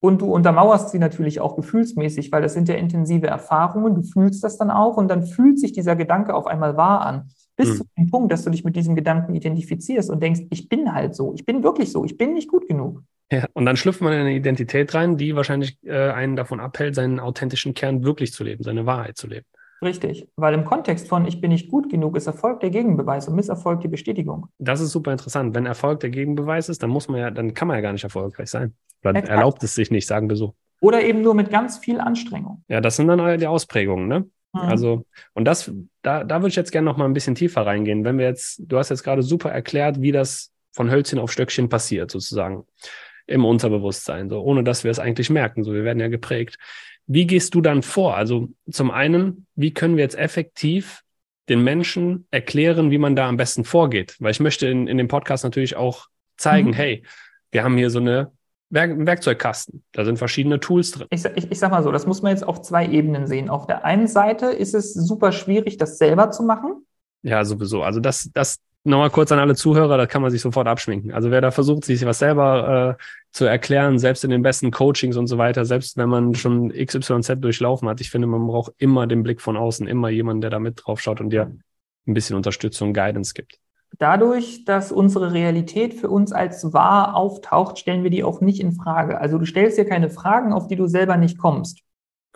[0.00, 3.94] Und du untermauerst sie natürlich auch gefühlsmäßig, weil das sind ja intensive Erfahrungen.
[3.94, 7.30] Du fühlst das dann auch und dann fühlt sich dieser Gedanke auf einmal wahr an
[7.56, 7.76] bis mhm.
[7.76, 11.14] zu dem Punkt, dass du dich mit diesem Gedanken identifizierst und denkst, ich bin halt
[11.14, 13.02] so, ich bin wirklich so, ich bin nicht gut genug.
[13.32, 16.94] Ja, und dann schlüpft man in eine Identität rein, die wahrscheinlich äh, einen davon abhält,
[16.94, 19.46] seinen authentischen Kern wirklich zu leben, seine Wahrheit zu leben.
[19.82, 23.34] Richtig, weil im Kontext von ich bin nicht gut genug ist Erfolg der Gegenbeweis und
[23.34, 24.46] Misserfolg die Bestätigung.
[24.58, 25.54] Das ist super interessant.
[25.54, 28.04] Wenn Erfolg der Gegenbeweis ist, dann muss man ja, dann kann man ja gar nicht
[28.04, 28.74] erfolgreich sein.
[29.04, 30.54] Oder erlaubt es sich nicht, sagen wir so.
[30.80, 32.64] Oder eben nur mit ganz viel Anstrengung.
[32.68, 34.20] Ja, das sind dann die Ausprägungen, ne?
[34.52, 34.60] Mhm.
[34.60, 35.70] Also, und das,
[36.02, 38.04] da, da würde ich jetzt gerne noch mal ein bisschen tiefer reingehen.
[38.04, 41.68] Wenn wir jetzt, du hast jetzt gerade super erklärt, wie das von Hölzchen auf Stöckchen
[41.68, 42.64] passiert, sozusagen
[43.26, 45.64] im Unterbewusstsein, so ohne dass wir es eigentlich merken.
[45.64, 46.58] So, wir werden ja geprägt.
[47.06, 48.16] Wie gehst du dann vor?
[48.16, 51.02] Also zum einen, wie können wir jetzt effektiv
[51.48, 54.16] den Menschen erklären, wie man da am besten vorgeht?
[54.18, 56.74] Weil ich möchte in, in dem Podcast natürlich auch zeigen, mhm.
[56.74, 57.02] hey,
[57.52, 58.32] wir haben hier so eine
[58.68, 59.84] Werk Werkzeugkasten.
[59.92, 61.06] Da sind verschiedene Tools drin.
[61.10, 63.48] Ich, ich, ich sag mal so, das muss man jetzt auf zwei Ebenen sehen.
[63.48, 66.84] Auf der einen Seite ist es super schwierig, das selber zu machen.
[67.22, 67.82] Ja, sowieso.
[67.82, 71.12] Also das, das nochmal kurz an alle Zuhörer, da kann man sich sofort abschminken.
[71.12, 75.16] Also wer da versucht, sich was selber äh, zu erklären, selbst in den besten Coachings
[75.16, 79.06] und so weiter, selbst wenn man schon XYZ durchlaufen hat, ich finde, man braucht immer
[79.06, 81.52] den Blick von außen, immer jemanden, der da mit drauf schaut und dir
[82.06, 83.58] ein bisschen Unterstützung, Guidance gibt.
[83.98, 88.72] Dadurch, dass unsere Realität für uns als wahr auftaucht, stellen wir die auch nicht in
[88.72, 89.20] Frage.
[89.20, 91.85] Also du stellst dir keine Fragen, auf die du selber nicht kommst.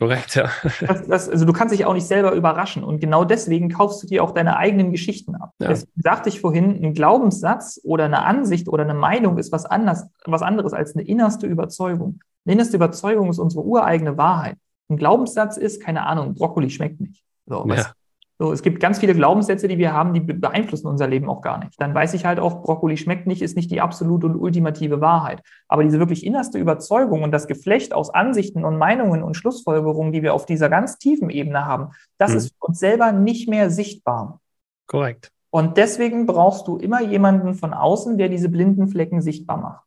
[0.00, 0.48] Korrekt, ja.
[0.80, 4.06] Das, das, also du kannst dich auch nicht selber überraschen und genau deswegen kaufst du
[4.06, 5.52] dir auch deine eigenen Geschichten ab.
[5.60, 5.68] Ja.
[5.68, 10.06] Deswegen sagte ich vorhin, ein Glaubenssatz oder eine Ansicht oder eine Meinung ist was, anders,
[10.24, 12.20] was anderes als eine innerste Überzeugung.
[12.46, 14.56] Eine innerste Überzeugung ist unsere ureigene Wahrheit.
[14.88, 17.22] ein Glaubenssatz ist, keine Ahnung, Brokkoli schmeckt nicht.
[17.44, 17.92] So, ja.
[18.40, 21.62] So, es gibt ganz viele Glaubenssätze, die wir haben, die beeinflussen unser Leben auch gar
[21.62, 21.78] nicht.
[21.78, 25.42] Dann weiß ich halt auch, Brokkoli schmeckt nicht, ist nicht die absolute und ultimative Wahrheit.
[25.68, 30.22] Aber diese wirklich innerste Überzeugung und das Geflecht aus Ansichten und Meinungen und Schlussfolgerungen, die
[30.22, 32.38] wir auf dieser ganz tiefen Ebene haben, das hm.
[32.38, 34.40] ist für uns selber nicht mehr sichtbar.
[34.86, 35.30] Korrekt.
[35.50, 39.84] Und deswegen brauchst du immer jemanden von außen, der diese blinden Flecken sichtbar macht.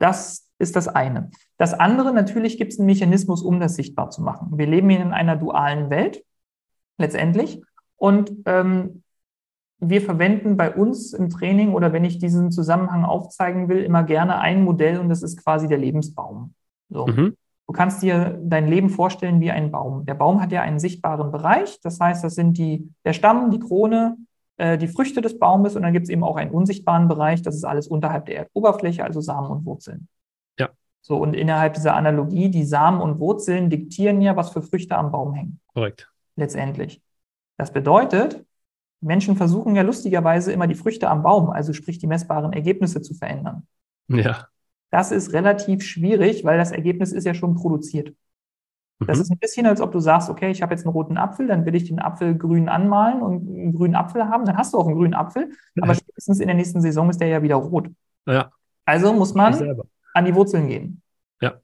[0.00, 1.30] Das ist das eine.
[1.56, 4.58] Das andere, natürlich gibt es einen Mechanismus, um das sichtbar zu machen.
[4.58, 6.24] Wir leben hier in einer dualen Welt,
[7.00, 7.60] letztendlich.
[7.96, 9.02] Und ähm,
[9.80, 14.38] wir verwenden bei uns im Training oder wenn ich diesen Zusammenhang aufzeigen will, immer gerne
[14.38, 16.54] ein Modell und das ist quasi der Lebensbaum.
[16.90, 17.06] So.
[17.06, 17.36] Mhm.
[17.66, 20.04] Du kannst dir dein Leben vorstellen wie ein Baum.
[20.04, 23.60] Der Baum hat ja einen sichtbaren Bereich, das heißt, das sind die, der Stamm, die
[23.60, 24.16] Krone,
[24.56, 27.54] äh, die Früchte des Baumes und dann gibt es eben auch einen unsichtbaren Bereich, das
[27.54, 30.08] ist alles unterhalb der Erdoberfläche, also Samen und Wurzeln.
[30.58, 30.70] Ja.
[31.00, 35.12] So, und innerhalb dieser Analogie, die Samen und Wurzeln diktieren ja, was für Früchte am
[35.12, 35.60] Baum hängen.
[35.72, 36.09] Korrekt.
[36.36, 37.02] Letztendlich.
[37.56, 38.44] Das bedeutet,
[39.00, 43.14] Menschen versuchen ja lustigerweise immer die Früchte am Baum, also sprich die messbaren Ergebnisse zu
[43.14, 43.66] verändern.
[44.08, 44.46] Ja.
[44.90, 48.14] Das ist relativ schwierig, weil das Ergebnis ist ja schon produziert.
[48.98, 49.22] Das mhm.
[49.22, 51.64] ist ein bisschen, als ob du sagst, okay, ich habe jetzt einen roten Apfel, dann
[51.64, 54.86] will ich den Apfel grün anmalen und einen grünen Apfel haben, dann hast du auch
[54.86, 57.88] einen grünen Apfel, aber spätestens in der nächsten Saison ist der ja wieder rot.
[58.26, 58.52] Ja.
[58.84, 59.54] Also muss man
[60.12, 61.02] an die Wurzeln gehen.
[61.40, 61.54] Ja.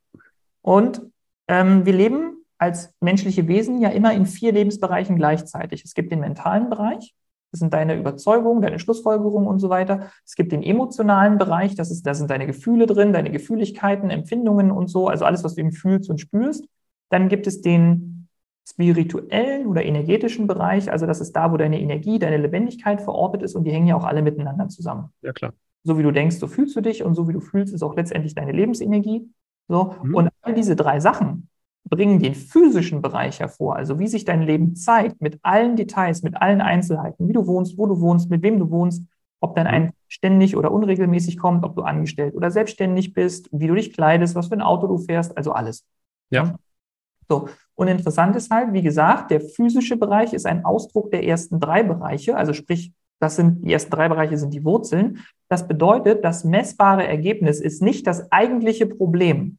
[0.62, 1.02] Und
[1.48, 5.84] ähm, wir leben als menschliche Wesen ja immer in vier Lebensbereichen gleichzeitig.
[5.84, 7.14] Es gibt den mentalen Bereich,
[7.52, 10.10] das sind deine Überzeugungen, deine Schlussfolgerungen und so weiter.
[10.24, 14.70] Es gibt den emotionalen Bereich, das ist, da sind deine Gefühle drin, deine Gefühligkeiten, Empfindungen
[14.70, 16.66] und so, also alles, was du eben fühlst und spürst.
[17.08, 18.28] Dann gibt es den
[18.68, 23.54] spirituellen oder energetischen Bereich, also das ist da, wo deine Energie, deine Lebendigkeit verortet ist
[23.54, 25.10] und die hängen ja auch alle miteinander zusammen.
[25.22, 25.52] Ja, klar.
[25.84, 27.94] So wie du denkst, so fühlst du dich und so wie du fühlst, ist auch
[27.94, 29.30] letztendlich deine Lebensenergie.
[29.68, 29.94] So.
[30.02, 30.14] Mhm.
[30.14, 31.48] Und all diese drei Sachen
[31.88, 36.40] bringen den physischen Bereich hervor, also wie sich dein Leben zeigt, mit allen Details, mit
[36.40, 39.02] allen Einzelheiten, wie du wohnst, wo du wohnst, mit wem du wohnst,
[39.40, 39.72] ob dein mhm.
[39.72, 44.34] ein ständig oder unregelmäßig kommt, ob du angestellt oder selbstständig bist, wie du dich kleidest,
[44.34, 45.84] was für ein Auto du fährst, also alles.
[46.30, 46.56] Ja.
[47.28, 47.48] So.
[47.74, 51.82] Und interessant ist halt, wie gesagt, der physische Bereich ist ein Ausdruck der ersten drei
[51.82, 52.36] Bereiche.
[52.36, 55.24] Also sprich, das sind, die ersten drei Bereiche sind die Wurzeln.
[55.48, 59.58] Das bedeutet, das messbare Ergebnis ist nicht das eigentliche Problem.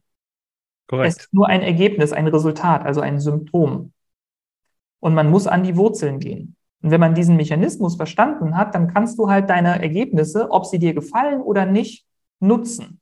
[0.88, 1.08] Korrekt.
[1.08, 3.92] Es ist nur ein Ergebnis, ein Resultat, also ein Symptom.
[5.00, 6.56] Und man muss an die Wurzeln gehen.
[6.82, 10.78] Und wenn man diesen Mechanismus verstanden hat, dann kannst du halt deine Ergebnisse, ob sie
[10.78, 12.06] dir gefallen oder nicht,
[12.40, 13.00] nutzen.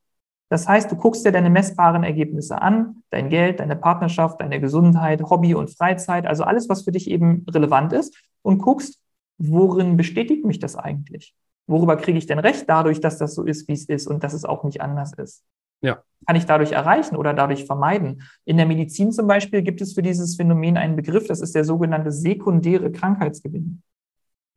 [0.49, 5.21] Das heißt, du guckst dir deine messbaren Ergebnisse an, dein Geld, deine Partnerschaft, deine Gesundheit,
[5.21, 8.99] Hobby und Freizeit, also alles, was für dich eben relevant ist und guckst,
[9.37, 11.35] worin bestätigt mich das eigentlich?
[11.67, 14.33] Worüber kriege ich denn recht dadurch, dass das so ist, wie es ist und dass
[14.33, 15.43] es auch nicht anders ist?
[15.81, 16.01] Ja.
[16.25, 18.23] Kann ich dadurch erreichen oder dadurch vermeiden?
[18.45, 21.63] In der Medizin zum Beispiel gibt es für dieses Phänomen einen Begriff, das ist der
[21.63, 23.81] sogenannte sekundäre Krankheitsgewinn.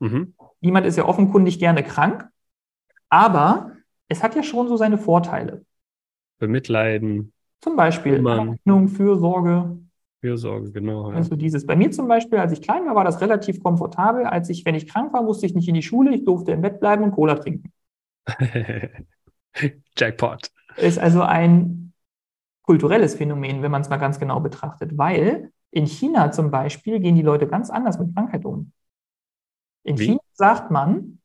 [0.01, 0.35] Mhm.
[0.61, 2.27] Niemand ist ja offenkundig gerne krank,
[3.09, 3.73] aber
[4.09, 5.65] es hat ja schon so seine Vorteile
[6.41, 7.33] bemitleiden.
[7.61, 9.79] Zum Beispiel Hoffnung, Fürsorge.
[10.21, 11.11] Fürsorge, genau.
[11.11, 11.17] Ja.
[11.17, 11.65] Also dieses.
[11.67, 14.25] Bei mir zum Beispiel, als ich klein war, war das relativ komfortabel.
[14.25, 16.63] Als ich, wenn ich krank war, musste ich nicht in die Schule, ich durfte im
[16.63, 17.71] Bett bleiben und Cola trinken.
[19.97, 20.51] Jackpot.
[20.77, 21.93] Ist also ein
[22.63, 27.17] kulturelles Phänomen, wenn man es mal ganz genau betrachtet, weil in China zum Beispiel gehen
[27.17, 28.73] die Leute ganz anders mit Krankheit um.
[29.83, 30.05] In Wie?
[30.05, 31.21] China sagt man,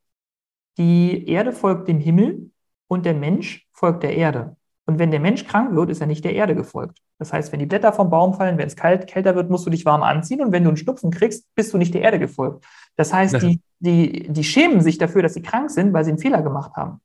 [0.77, 2.51] die Erde folgt dem Himmel
[2.87, 4.55] und der Mensch folgt der Erde.
[4.87, 6.99] Und wenn der Mensch krank wird, ist er nicht der Erde gefolgt.
[7.17, 9.71] Das heißt, wenn die Blätter vom Baum fallen, wenn es kalt, kälter wird, musst du
[9.71, 10.41] dich warm anziehen.
[10.41, 12.65] Und wenn du einen Schnupfen kriegst, bist du nicht der Erde gefolgt.
[12.95, 16.19] Das heißt, die, die, die schämen sich dafür, dass sie krank sind, weil sie einen
[16.19, 17.01] Fehler gemacht haben.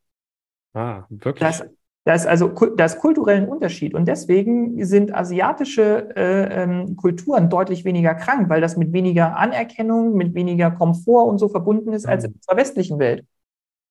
[0.75, 1.41] Ah, wirklich?
[1.41, 1.65] Das,
[2.05, 3.95] das ist also das ist kulturellen Unterschied.
[3.95, 10.15] Und deswegen sind asiatische äh, ähm, Kulturen deutlich weniger krank, weil das mit weniger Anerkennung,
[10.15, 13.25] mit weniger Komfort und so verbunden ist als in unserer westlichen Welt.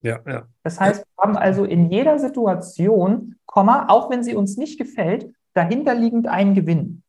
[0.02, 0.48] Ja, ja.
[0.64, 5.32] Das heißt, wir haben also in jeder Situation, Komma, auch wenn sie uns nicht gefällt,
[5.54, 7.04] dahinterliegend einen Gewinn.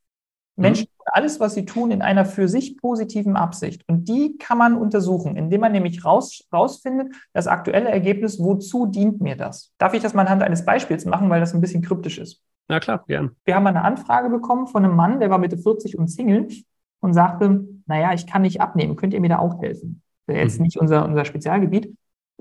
[0.57, 0.63] Mhm.
[0.63, 3.85] Menschen alles, was sie tun, in einer für sich positiven Absicht.
[3.89, 9.21] Und die kann man untersuchen, indem man nämlich raus, rausfindet, das aktuelle Ergebnis, wozu dient
[9.21, 9.73] mir das?
[9.79, 12.43] Darf ich das mal anhand eines Beispiels machen, weil das ein bisschen kryptisch ist?
[12.69, 13.33] Na klar, gern.
[13.45, 16.49] Wir haben eine Anfrage bekommen von einem Mann, der war Mitte 40 und Single
[17.01, 20.03] und sagte, naja, ich kann nicht abnehmen, könnt ihr mir da auch helfen?
[20.27, 20.65] Das ist jetzt mhm.
[20.65, 21.93] nicht unser, unser Spezialgebiet,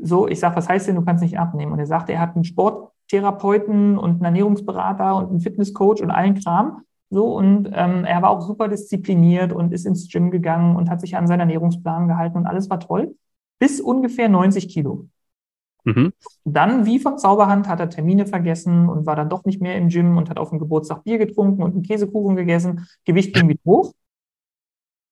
[0.01, 1.71] so, ich sage, was heißt denn, du kannst nicht abnehmen?
[1.71, 6.35] Und er sagte, er hat einen Sporttherapeuten und einen Ernährungsberater und einen Fitnesscoach und allen
[6.35, 6.83] Kram.
[7.09, 11.01] So, und ähm, er war auch super diszipliniert und ist ins Gym gegangen und hat
[11.01, 13.15] sich an seinen Ernährungsplan gehalten und alles war toll.
[13.57, 15.07] Bis ungefähr 90 Kilo.
[15.85, 16.13] Mhm.
[16.43, 19.89] Dann, wie von Zauberhand, hat er Termine vergessen und war dann doch nicht mehr im
[19.89, 22.87] Gym und hat auf dem Geburtstag Bier getrunken und einen Käsekuchen gegessen.
[23.05, 23.93] Gewicht ging wieder hoch.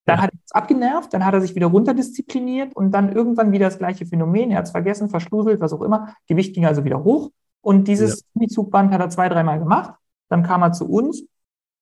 [0.05, 3.65] Dann hat er es abgenervt, dann hat er sich wieder runterdiszipliniert und dann irgendwann wieder
[3.65, 4.51] das gleiche Phänomen.
[4.51, 6.15] Er hat es vergessen, verschluselt, was auch immer.
[6.27, 7.31] Gewicht ging also wieder hoch.
[7.60, 8.47] Und dieses ja.
[8.47, 9.95] Zugband hat er zwei, dreimal gemacht.
[10.29, 11.25] Dann kam er zu uns.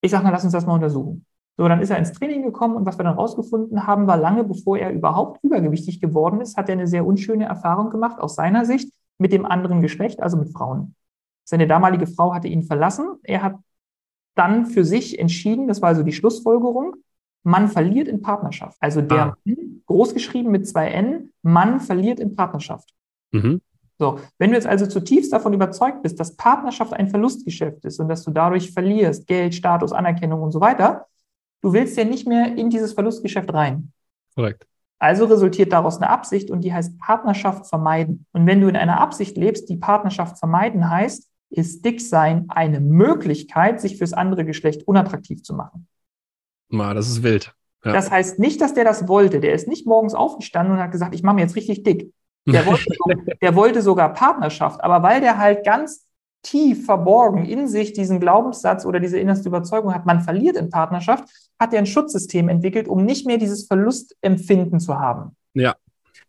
[0.05, 1.25] Ich sage, na, lass uns das mal untersuchen.
[1.57, 4.43] So, dann ist er ins Training gekommen und was wir dann rausgefunden haben, war lange
[4.43, 8.65] bevor er überhaupt übergewichtig geworden ist, hat er eine sehr unschöne Erfahrung gemacht aus seiner
[8.65, 10.95] Sicht mit dem anderen Geschlecht, also mit Frauen.
[11.43, 13.15] Seine damalige Frau hatte ihn verlassen.
[13.23, 13.55] Er hat
[14.35, 16.95] dann für sich entschieden, das war also die Schlussfolgerung,
[17.43, 18.77] man verliert in Partnerschaft.
[18.81, 19.37] Also der ah.
[19.45, 22.93] Mann, großgeschrieben mit zwei N, Mann verliert in Partnerschaft.
[23.31, 23.61] Mhm.
[23.97, 28.09] So, wenn du jetzt also zutiefst davon überzeugt bist, dass Partnerschaft ein Verlustgeschäft ist und
[28.09, 31.05] dass du dadurch verlierst, Geld, Status, Anerkennung und so weiter,
[31.61, 33.93] du willst ja nicht mehr in dieses Verlustgeschäft rein.
[34.35, 34.67] Korrekt.
[34.99, 38.25] Also resultiert daraus eine Absicht und die heißt Partnerschaft vermeiden.
[38.31, 43.79] Und wenn du in einer Absicht lebst, die Partnerschaft vermeiden heißt, ist Dicksein eine Möglichkeit,
[43.79, 45.87] sich fürs andere Geschlecht unattraktiv zu machen.
[46.69, 47.53] Ma, das ist wild.
[47.83, 47.93] Ja.
[47.93, 49.39] Das heißt nicht, dass der das wollte.
[49.39, 52.11] Der ist nicht morgens aufgestanden und hat gesagt, ich mache mir jetzt richtig dick.
[52.45, 52.85] Der wollte,
[53.41, 56.05] der wollte sogar Partnerschaft, aber weil der halt ganz
[56.43, 61.27] tief verborgen in sich diesen Glaubenssatz oder diese innerste Überzeugung hat, man verliert in Partnerschaft,
[61.59, 65.35] hat er ein Schutzsystem entwickelt, um nicht mehr dieses Verlustempfinden zu haben.
[65.53, 65.75] Ja.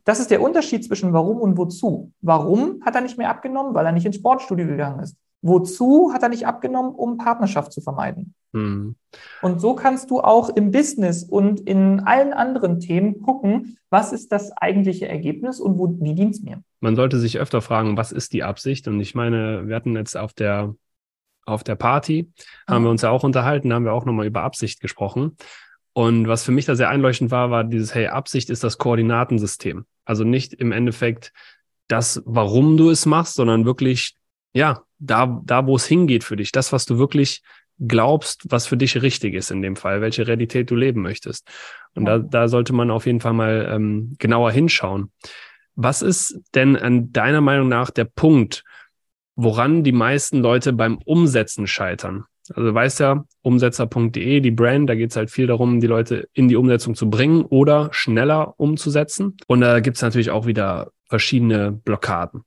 [0.05, 2.12] Das ist der Unterschied zwischen warum und wozu.
[2.22, 3.74] Warum hat er nicht mehr abgenommen?
[3.74, 5.16] Weil er nicht ins Sportstudio gegangen ist.
[5.47, 8.35] Wozu hat er nicht abgenommen, um Partnerschaft zu vermeiden?
[8.53, 8.97] Mhm.
[9.43, 14.33] Und so kannst du auch im Business und in allen anderen Themen gucken, was ist
[14.33, 16.63] das eigentliche Ergebnis und wo, wie dient es mir?
[16.81, 18.89] Man sollte sich öfter fragen, was ist die Absicht?
[18.89, 20.75] Und ich meine, wir hatten jetzt auf der,
[21.45, 22.33] auf der Party,
[22.67, 22.87] haben mhm.
[22.87, 25.37] wir uns ja auch unterhalten, haben wir auch nochmal über Absicht gesprochen.
[25.93, 29.87] Und was für mich da sehr einleuchtend war, war dieses, hey, Absicht ist das Koordinatensystem.
[30.05, 31.33] Also nicht im Endeffekt
[31.89, 34.17] das, warum du es machst, sondern wirklich,
[34.53, 37.43] ja, da, da, wo es hingeht für dich, das, was du wirklich
[37.79, 41.47] glaubst, was für dich richtig ist in dem Fall, welche Realität du leben möchtest.
[41.95, 45.13] Und da, da sollte man auf jeden Fall mal ähm, genauer hinschauen.
[45.75, 48.65] Was ist denn an deiner Meinung nach der Punkt,
[49.35, 52.25] woran die meisten Leute beim Umsetzen scheitern?
[52.51, 56.29] Also du weißt ja, umsetzer.de, die Brand, da geht es halt viel darum, die Leute
[56.33, 59.37] in die Umsetzung zu bringen oder schneller umzusetzen.
[59.49, 62.45] Und da gibt es natürlich auch wieder verschiedene Blockaden.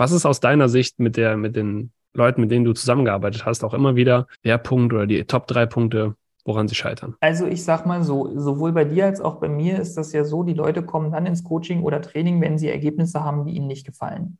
[0.00, 3.62] Was ist aus deiner Sicht mit der, mit den Leuten, mit denen du zusammengearbeitet hast,
[3.62, 6.14] auch immer wieder der Punkt oder die Top drei Punkte,
[6.46, 7.16] woran sie scheitern?
[7.20, 10.24] Also ich sag mal so, sowohl bei dir als auch bei mir ist das ja
[10.24, 13.66] so, die Leute kommen dann ins Coaching oder Training, wenn sie Ergebnisse haben, die ihnen
[13.66, 14.38] nicht gefallen.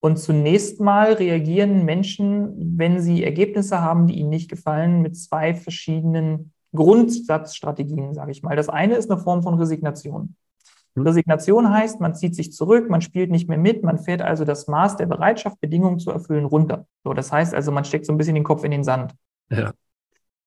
[0.00, 5.54] Und zunächst mal reagieren Menschen, wenn sie Ergebnisse haben, die ihnen nicht gefallen, mit zwei
[5.54, 8.56] verschiedenen Grundsatzstrategien, sage ich mal.
[8.56, 10.34] Das eine ist eine Form von Resignation.
[10.96, 14.68] Resignation heißt, man zieht sich zurück, man spielt nicht mehr mit, man fährt also das
[14.68, 16.86] Maß der Bereitschaft, Bedingungen zu erfüllen, runter.
[17.02, 19.14] So, das heißt also, man steckt so ein bisschen den Kopf in den Sand.
[19.50, 19.72] Ja.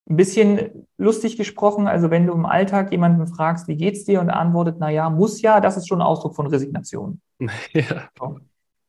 [0.07, 4.29] Ein bisschen lustig gesprochen, also wenn du im Alltag jemanden fragst, wie geht's dir und
[4.29, 7.21] er antwortet, na ja, muss ja, das ist schon ein Ausdruck von Resignation.
[7.73, 8.09] Ja.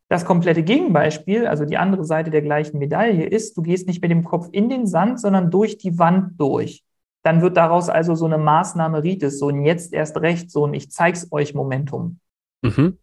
[0.09, 4.13] Das komplette Gegenbeispiel, also die andere Seite der gleichen Medaille ist, du gehst nicht mit
[4.13, 6.86] dem Kopf in den Sand, sondern durch die Wand durch
[7.27, 10.75] dann wird daraus also so eine Maßnahme Rites, so ein jetzt erst recht, so ein
[10.75, 12.21] ich zeig's euch Momentum.
[12.63, 12.99] Mhm.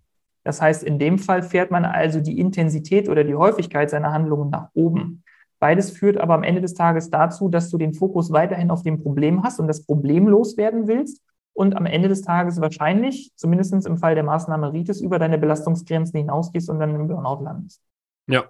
[0.45, 4.49] Das heißt, in dem Fall fährt man also die Intensität oder die Häufigkeit seiner Handlungen
[4.49, 5.23] nach oben.
[5.59, 9.03] Beides führt aber am Ende des Tages dazu, dass du den Fokus weiterhin auf dem
[9.03, 13.97] Problem hast und das Problem loswerden willst und am Ende des Tages wahrscheinlich, zumindest im
[13.97, 17.81] Fall der Maßnahme Rites, über deine Belastungsgrenzen hinausgehst und dann im Burnout landest.
[18.27, 18.45] Ja.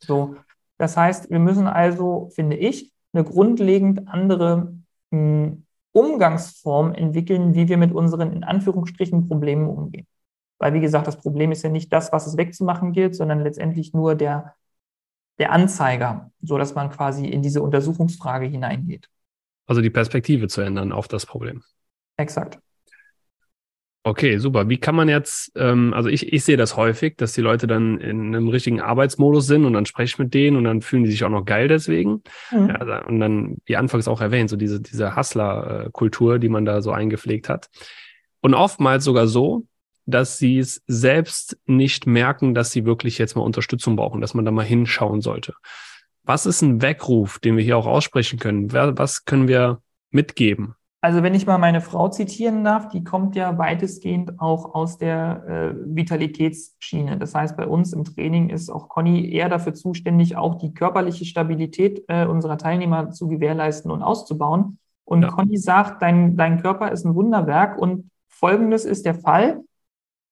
[0.00, 0.36] So.
[0.76, 4.77] Das heißt, wir müssen also, finde ich, eine grundlegend andere
[5.10, 10.06] Umgangsform entwickeln, wie wir mit unseren in Anführungsstrichen Problemen umgehen.
[10.58, 13.94] Weil, wie gesagt, das Problem ist ja nicht das, was es wegzumachen gilt, sondern letztendlich
[13.94, 14.54] nur der,
[15.38, 19.08] der Anzeiger, so dass man quasi in diese Untersuchungsfrage hineingeht.
[19.66, 21.62] Also die Perspektive zu ändern auf das Problem.
[22.16, 22.58] Exakt.
[24.08, 24.70] Okay, super.
[24.70, 27.98] Wie kann man jetzt, ähm, also ich, ich sehe das häufig, dass die Leute dann
[28.00, 31.10] in einem richtigen Arbeitsmodus sind und dann spreche ich mit denen und dann fühlen die
[31.10, 32.22] sich auch noch geil deswegen.
[32.50, 32.68] Mhm.
[32.68, 36.90] Ja, und dann, wie anfangs auch erwähnt, so diese, diese Hustler-Kultur, die man da so
[36.90, 37.68] eingepflegt hat.
[38.40, 39.66] Und oftmals sogar so,
[40.06, 44.46] dass sie es selbst nicht merken, dass sie wirklich jetzt mal Unterstützung brauchen, dass man
[44.46, 45.52] da mal hinschauen sollte.
[46.22, 48.72] Was ist ein Weckruf, den wir hier auch aussprechen können?
[48.72, 50.76] Was können wir mitgeben?
[51.00, 55.44] Also wenn ich mal meine Frau zitieren darf, die kommt ja weitestgehend auch aus der
[55.46, 57.18] äh, Vitalitätsschiene.
[57.18, 61.24] Das heißt, bei uns im Training ist auch Conny eher dafür zuständig, auch die körperliche
[61.24, 64.78] Stabilität äh, unserer Teilnehmer zu gewährleisten und auszubauen.
[65.04, 65.28] Und ja.
[65.30, 69.62] Conny sagt, dein, dein Körper ist ein Wunderwerk und Folgendes ist der Fall.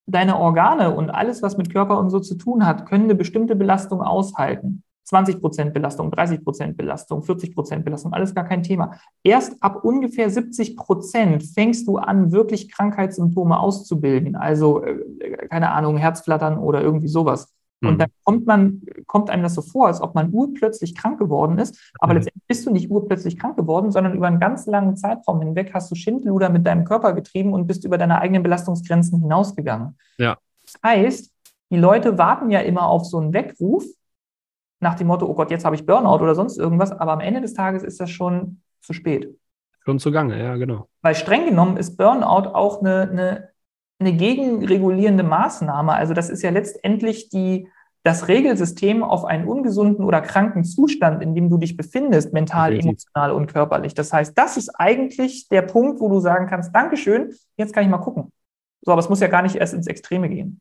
[0.06, 3.56] deine Organe und alles, was mit Körper und so zu tun hat, können eine bestimmte
[3.56, 4.82] Belastung aushalten.
[5.06, 8.98] 20 Prozent Belastung, 30 Prozent Belastung, 40 Prozent Belastung, alles gar kein Thema.
[9.22, 14.34] Erst ab ungefähr 70 Prozent fängst du an, wirklich Krankheitssymptome auszubilden.
[14.36, 17.52] Also, äh, keine Ahnung, Herzflattern oder irgendwie sowas.
[17.82, 17.98] Und mhm.
[17.98, 21.92] dann kommt man, kommt einem das so vor, als ob man urplötzlich krank geworden ist.
[22.00, 22.18] Aber mhm.
[22.18, 25.90] letztendlich bist du nicht urplötzlich krank geworden, sondern über einen ganz langen Zeitraum hinweg hast
[25.90, 29.96] du Schindluder mit deinem Körper getrieben und bist über deine eigenen Belastungsgrenzen hinausgegangen.
[30.18, 30.36] Ja.
[30.64, 31.32] Das heißt,
[31.70, 33.84] die Leute warten ja immer auf so einen Weckruf
[34.86, 36.92] nach dem Motto, oh Gott, jetzt habe ich Burnout oder sonst irgendwas.
[36.92, 39.34] Aber am Ende des Tages ist das schon zu spät.
[39.84, 40.88] Schon zugange, ja, genau.
[41.02, 43.48] Weil streng genommen ist Burnout auch eine, eine
[43.98, 45.92] eine gegenregulierende Maßnahme.
[45.94, 47.68] Also das ist ja letztendlich die,
[48.02, 53.32] das Regelsystem auf einen ungesunden oder kranken Zustand, in dem du dich befindest, mental, emotional
[53.32, 53.94] und körperlich.
[53.94, 57.90] Das heißt, das ist eigentlich der Punkt, wo du sagen kannst, Dankeschön, jetzt kann ich
[57.90, 58.30] mal gucken.
[58.82, 60.60] So, aber es muss ja gar nicht erst ins Extreme gehen.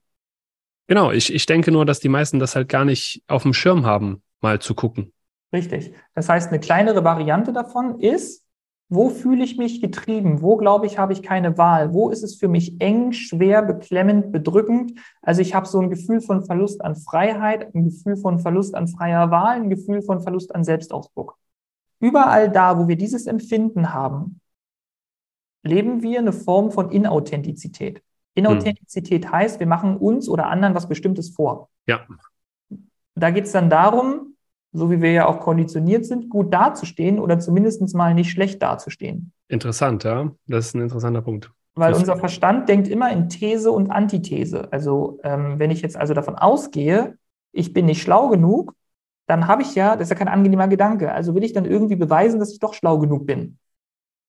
[0.87, 3.85] Genau, ich, ich denke nur, dass die meisten das halt gar nicht auf dem Schirm
[3.85, 5.11] haben, mal zu gucken.
[5.51, 5.93] Richtig.
[6.13, 8.45] Das heißt, eine kleinere Variante davon ist,
[8.87, 10.41] wo fühle ich mich getrieben?
[10.41, 11.93] Wo glaube ich, habe ich keine Wahl?
[11.93, 14.99] Wo ist es für mich eng, schwer, beklemmend, bedrückend?
[15.23, 18.87] Also ich habe so ein Gefühl von Verlust an Freiheit, ein Gefühl von Verlust an
[18.87, 21.35] freier Wahl, ein Gefühl von Verlust an Selbstausdruck.
[21.99, 24.39] Überall da, wo wir dieses Empfinden haben,
[25.63, 28.03] leben wir eine Form von Inauthentizität.
[28.35, 29.31] Inauthentizität hm.
[29.31, 31.69] heißt, wir machen uns oder anderen was Bestimmtes vor.
[31.87, 32.01] Ja.
[33.15, 34.35] Da geht es dann darum,
[34.73, 39.31] so wie wir ja auch konditioniert sind, gut dazustehen oder zumindest mal nicht schlecht dazustehen.
[39.47, 40.31] Interessant, ja.
[40.47, 41.51] Das ist ein interessanter Punkt.
[41.75, 44.71] Weil das unser Verstand denkt immer in These und Antithese.
[44.71, 47.17] Also ähm, wenn ich jetzt also davon ausgehe,
[47.51, 48.73] ich bin nicht schlau genug,
[49.27, 51.11] dann habe ich ja, das ist ja kein angenehmer Gedanke.
[51.11, 53.57] Also will ich dann irgendwie beweisen, dass ich doch schlau genug bin.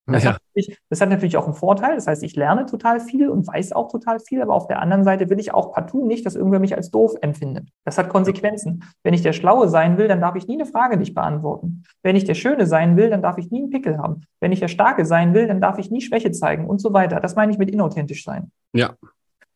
[0.07, 0.35] Das, ja.
[0.35, 0.43] hat
[0.89, 1.97] das, hat natürlich auch einen Vorteil.
[1.97, 5.03] Das heißt, ich lerne total viel und weiß auch total viel, aber auf der anderen
[5.03, 7.69] Seite will ich auch partout nicht, dass irgendwer mich als doof empfindet.
[7.85, 8.85] Das hat Konsequenzen.
[9.03, 11.83] Wenn ich der Schlaue sein will, dann darf ich nie eine Frage nicht beantworten.
[12.05, 14.23] Wenn ich der Schöne sein will, dann darf ich nie einen Pickel haben.
[14.39, 17.19] Wenn ich der Starke sein will, dann darf ich nie Schwäche zeigen und so weiter.
[17.19, 18.53] Das meine ich mit inauthentisch sein.
[18.73, 18.95] Ja.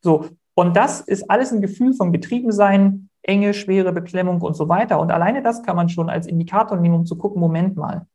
[0.01, 0.27] So.
[0.55, 4.99] Und das ist alles ein Gefühl von Getriebensein, Enge, schwere Beklemmung und so weiter.
[4.99, 8.07] Und alleine das kann man schon als Indikator nehmen, um zu gucken, Moment mal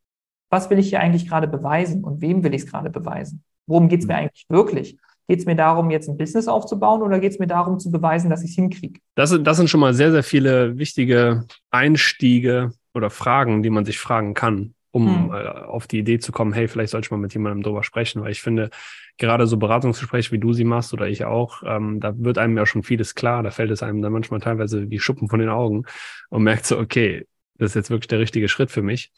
[0.49, 3.43] was will ich hier eigentlich gerade beweisen und wem will ich es gerade beweisen?
[3.67, 4.19] Worum geht es mir mhm.
[4.19, 4.97] eigentlich wirklich?
[5.27, 8.29] Geht es mir darum, jetzt ein Business aufzubauen oder geht es mir darum zu beweisen,
[8.29, 8.99] dass ich es hinkriege?
[9.15, 13.85] Das sind, das sind schon mal sehr, sehr viele wichtige Einstiege oder Fragen, die man
[13.85, 15.31] sich fragen kann, um hm.
[15.31, 18.31] auf die Idee zu kommen, hey, vielleicht sollte ich mal mit jemandem drüber sprechen, weil
[18.31, 18.69] ich finde,
[19.17, 22.65] gerade so Beratungsgespräche, wie du sie machst oder ich auch, ähm, da wird einem ja
[22.65, 25.85] schon vieles klar, da fällt es einem dann manchmal teilweise wie Schuppen von den Augen
[26.29, 27.25] und merkt so, okay,
[27.57, 29.11] das ist jetzt wirklich der richtige Schritt für mich.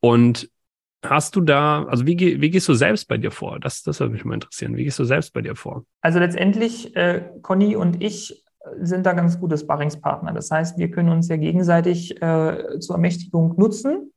[0.00, 0.50] Und
[1.04, 3.60] Hast du da, also wie, wie gehst du selbst bei dir vor?
[3.60, 4.76] Das, das würde mich mal interessieren.
[4.76, 5.84] Wie gehst du selbst bei dir vor?
[6.00, 8.44] Also letztendlich, äh, Conny und ich
[8.80, 10.32] sind da ganz gute Sparringspartner.
[10.32, 14.12] Das heißt, wir können uns ja gegenseitig äh, zur Ermächtigung nutzen.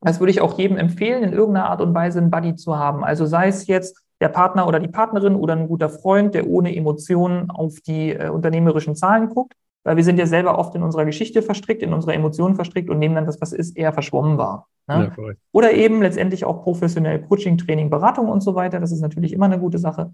[0.00, 3.04] Das würde ich auch jedem empfehlen, in irgendeiner Art und Weise einen Buddy zu haben.
[3.04, 6.74] Also sei es jetzt der Partner oder die Partnerin oder ein guter Freund, der ohne
[6.74, 9.54] Emotionen auf die äh, unternehmerischen Zahlen guckt.
[9.88, 12.98] Weil wir sind ja selber oft in unserer Geschichte verstrickt, in unserer Emotionen verstrickt und
[12.98, 14.68] nehmen dann das, was ist, eher verschwommen war.
[14.86, 15.14] Ne?
[15.16, 18.80] Ja, Oder eben letztendlich auch professionell Coaching, Training, Beratung und so weiter.
[18.80, 20.12] Das ist natürlich immer eine gute Sache.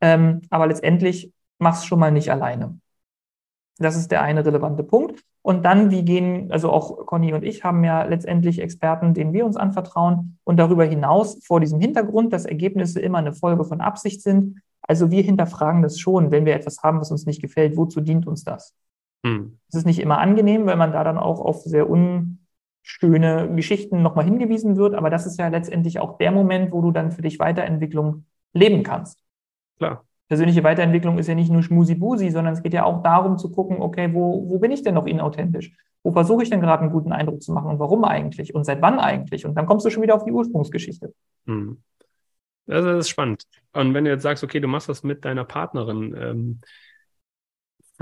[0.00, 2.80] Ähm, aber letztendlich mach's schon mal nicht alleine.
[3.78, 5.22] Das ist der eine relevante Punkt.
[5.40, 9.46] Und dann, wie gehen, also auch Conny und ich haben ja letztendlich Experten, denen wir
[9.46, 10.36] uns anvertrauen.
[10.42, 14.60] Und darüber hinaus, vor diesem Hintergrund, dass Ergebnisse immer eine Folge von Absicht sind.
[14.80, 18.26] Also wir hinterfragen das schon, wenn wir etwas haben, was uns nicht gefällt, wozu dient
[18.26, 18.74] uns das?
[19.24, 19.58] Hm.
[19.68, 22.42] Es ist nicht immer angenehm, weil man da dann auch auf sehr un,
[22.82, 24.94] schöne Geschichten nochmal hingewiesen wird.
[24.94, 28.82] Aber das ist ja letztendlich auch der Moment, wo du dann für dich Weiterentwicklung leben
[28.82, 29.20] kannst.
[29.78, 30.04] Klar.
[30.28, 33.80] Persönliche Weiterentwicklung ist ja nicht nur Schmusi-Busi, sondern es geht ja auch darum zu gucken,
[33.80, 35.72] okay, wo, wo bin ich denn noch inauthentisch?
[36.02, 38.82] Wo versuche ich denn gerade einen guten Eindruck zu machen und warum eigentlich und seit
[38.82, 39.46] wann eigentlich?
[39.46, 41.12] Und dann kommst du schon wieder auf die Ursprungsgeschichte.
[41.46, 41.82] Hm.
[42.66, 43.44] Das ist spannend.
[43.72, 46.60] Und wenn du jetzt sagst, okay, du machst das mit deiner Partnerin, ähm,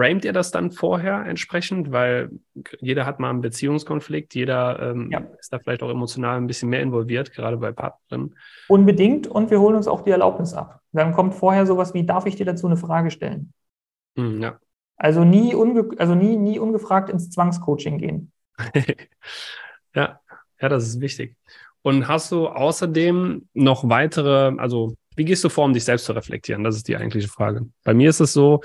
[0.01, 1.93] framet ihr das dann vorher entsprechend?
[1.93, 2.31] Weil
[2.81, 5.21] jeder hat mal einen Beziehungskonflikt, jeder ähm, ja.
[5.39, 8.35] ist da vielleicht auch emotional ein bisschen mehr involviert, gerade bei Partnern.
[8.69, 10.81] Unbedingt und wir holen uns auch die Erlaubnis ab.
[10.93, 13.53] Dann kommt vorher sowas wie, darf ich dir dazu eine Frage stellen?
[14.17, 14.59] Hm, ja.
[14.97, 18.33] Also nie, unge also nie, nie ungefragt ins Zwangscoaching gehen.
[19.95, 20.21] ja,
[20.61, 21.37] ja, das ist wichtig.
[21.83, 26.13] Und hast du außerdem noch weitere, also wie gehst du vor, um dich selbst zu
[26.13, 26.65] reflektieren?
[26.65, 27.67] Das ist die eigentliche Frage.
[27.85, 28.61] Bei mir ist es so,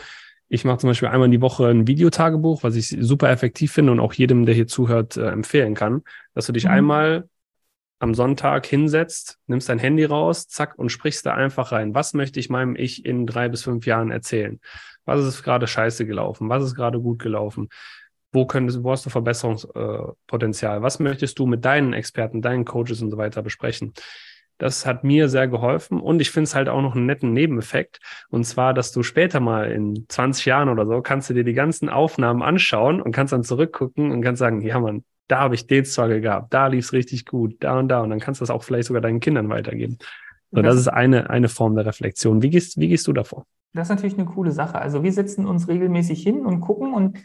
[0.47, 3.99] ich mache zum Beispiel einmal die Woche ein Videotagebuch, was ich super effektiv finde und
[3.99, 6.71] auch jedem, der hier zuhört, äh, empfehlen kann, dass du dich mhm.
[6.71, 7.29] einmal
[7.99, 11.95] am Sonntag hinsetzt, nimmst dein Handy raus, zack, und sprichst da einfach rein.
[11.95, 14.59] Was möchte ich meinem Ich in drei bis fünf Jahren erzählen?
[15.05, 16.49] Was ist gerade scheiße gelaufen?
[16.49, 17.69] Was ist gerade gut gelaufen?
[18.31, 20.81] Wo, könntest, wo hast du Verbesserungspotenzial?
[20.81, 23.93] Was möchtest du mit deinen Experten, deinen Coaches und so weiter besprechen?
[24.57, 27.99] Das hat mir sehr geholfen und ich finde es halt auch noch einen netten Nebeneffekt.
[28.29, 31.53] Und zwar, dass du später mal in 20 Jahren oder so kannst du dir die
[31.53, 35.67] ganzen Aufnahmen anschauen und kannst dann zurückgucken und kannst sagen, ja man, da habe ich
[35.67, 38.01] den Struggle gehabt, da lief es richtig gut, da und da.
[38.01, 39.97] Und dann kannst du das auch vielleicht sogar deinen Kindern weitergeben.
[40.51, 42.41] So, das, das ist eine, eine Form der Reflexion.
[42.41, 43.45] Wie gehst, wie gehst du davor?
[43.73, 44.79] Das ist natürlich eine coole Sache.
[44.79, 47.17] Also wir setzen uns regelmäßig hin und gucken und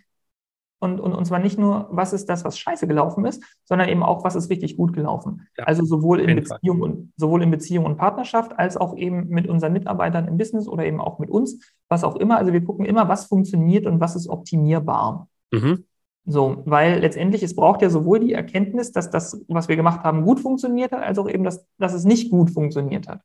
[0.80, 4.02] und, und, und zwar nicht nur, was ist das, was scheiße gelaufen ist, sondern eben
[4.02, 5.46] auch, was ist richtig gut gelaufen.
[5.58, 9.46] Ja, also sowohl in Beziehung und sowohl in Beziehung und Partnerschaft als auch eben mit
[9.46, 12.38] unseren Mitarbeitern im Business oder eben auch mit uns, was auch immer.
[12.38, 15.28] Also wir gucken immer, was funktioniert und was ist optimierbar.
[15.52, 15.84] Mhm.
[16.24, 20.24] So, weil letztendlich es braucht ja sowohl die Erkenntnis, dass das, was wir gemacht haben,
[20.24, 23.20] gut funktioniert hat, als auch eben, dass, dass es nicht gut funktioniert hat.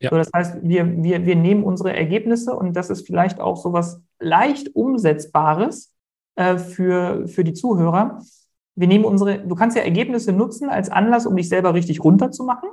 [0.00, 0.10] Ja.
[0.10, 3.72] So, das heißt, wir, wir, wir nehmen unsere Ergebnisse und das ist vielleicht auch so
[3.72, 5.92] was leicht Umsetzbares,
[6.36, 8.22] äh, für, für die Zuhörer.
[8.74, 12.68] Wir nehmen unsere, du kannst ja Ergebnisse nutzen als Anlass, um dich selber richtig runterzumachen.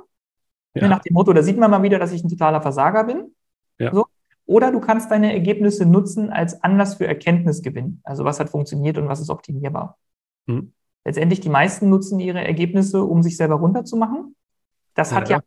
[0.74, 0.88] Ja.
[0.88, 3.34] Nach dem Motto, da sieht man mal wieder, dass ich ein totaler Versager bin.
[3.78, 3.92] Ja.
[3.92, 4.06] So.
[4.46, 8.00] Oder du kannst deine Ergebnisse nutzen als Anlass für Erkenntnisgewinn.
[8.04, 9.96] Also was hat funktioniert und was ist optimierbar.
[10.46, 10.72] Hm.
[11.04, 14.34] Letztendlich, die meisten nutzen ihre Ergebnisse, um sich selber runterzumachen.
[14.94, 15.40] Das ja, hat ja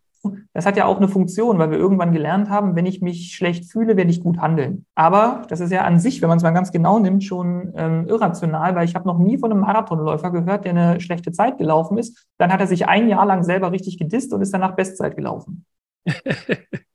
[0.54, 3.72] das hat ja auch eine Funktion, weil wir irgendwann gelernt haben, wenn ich mich schlecht
[3.72, 4.86] fühle, werde ich gut handeln.
[4.96, 8.08] Aber das ist ja an sich, wenn man es mal ganz genau nimmt, schon ähm,
[8.08, 11.98] irrational, weil ich habe noch nie von einem Marathonläufer gehört, der eine schlechte Zeit gelaufen
[11.98, 12.28] ist.
[12.38, 15.66] Dann hat er sich ein Jahr lang selber richtig gedisst und ist danach Bestzeit gelaufen.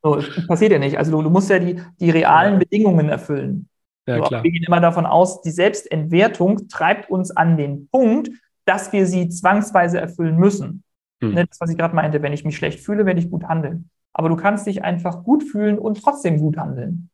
[0.03, 0.99] so, das passiert ja nicht.
[0.99, 2.59] Also du, du musst ja die, die realen.
[2.59, 3.69] Bedingungen erfüllen.
[4.07, 4.31] Ja, so.
[4.31, 8.31] Wir gehen immer davon aus, die Selbstentwertung treibt uns an den Punkt,
[8.65, 10.83] dass wir sie zwangsweise erfüllen müssen.
[11.23, 11.35] Hm.
[11.35, 13.89] Ne, das, was ich gerade meinte, wenn ich mich schlecht fühle, werde ich gut handeln.
[14.13, 17.09] Aber du kannst dich einfach gut fühlen und trotzdem gut handeln.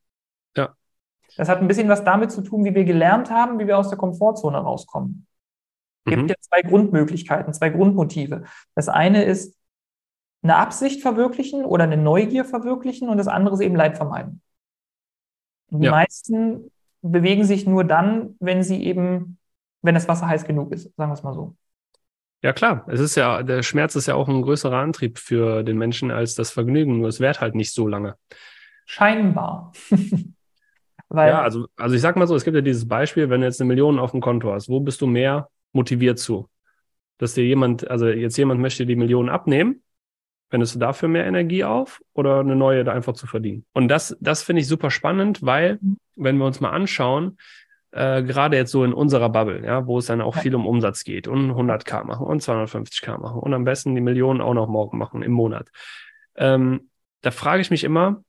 [0.57, 0.75] Ja.
[1.37, 3.91] Das hat ein bisschen was damit zu tun, wie wir gelernt haben, wie wir aus
[3.91, 5.27] der Komfortzone rauskommen.
[6.05, 6.29] Es gibt mhm.
[6.29, 8.45] ja zwei Grundmöglichkeiten, zwei Grundmotive.
[8.75, 9.57] Das eine ist
[10.43, 14.41] eine Absicht verwirklichen oder eine Neugier verwirklichen und das andere ist eben Leid vermeiden.
[15.71, 15.93] Und die ja.
[15.93, 16.71] meisten
[17.03, 19.39] bewegen sich nur dann, wenn sie eben,
[19.83, 21.55] wenn das Wasser heiß genug ist, sagen wir es mal so.
[22.43, 22.85] Ja, klar.
[22.89, 26.35] Es ist ja, der Schmerz ist ja auch ein größerer Antrieb für den Menschen als
[26.35, 26.99] das Vergnügen.
[26.99, 28.17] Nur es währt halt nicht so lange.
[28.87, 29.73] Scheinbar.
[31.09, 33.47] Weil, ja, also, also ich sag mal so, es gibt ja dieses Beispiel, wenn du
[33.47, 36.49] jetzt eine Million auf dem Konto hast, wo bist du mehr motiviert zu?
[37.17, 39.83] Dass dir jemand, also jetzt jemand möchte die Millionen abnehmen,
[40.51, 43.65] wendest du dafür mehr Energie auf oder eine neue da einfach zu verdienen?
[43.73, 45.97] Und das, das finde ich super spannend, weil, mhm.
[46.15, 47.39] wenn wir uns mal anschauen,
[47.93, 51.05] äh, gerade jetzt so in unserer Bubble, ja, wo es dann auch viel um Umsatz
[51.05, 54.99] geht und 100k machen und 250k machen und am besten die Millionen auch noch morgen
[54.99, 55.71] machen im Monat.
[56.37, 56.91] Ähm,
[57.23, 58.23] da frage ich mich immer,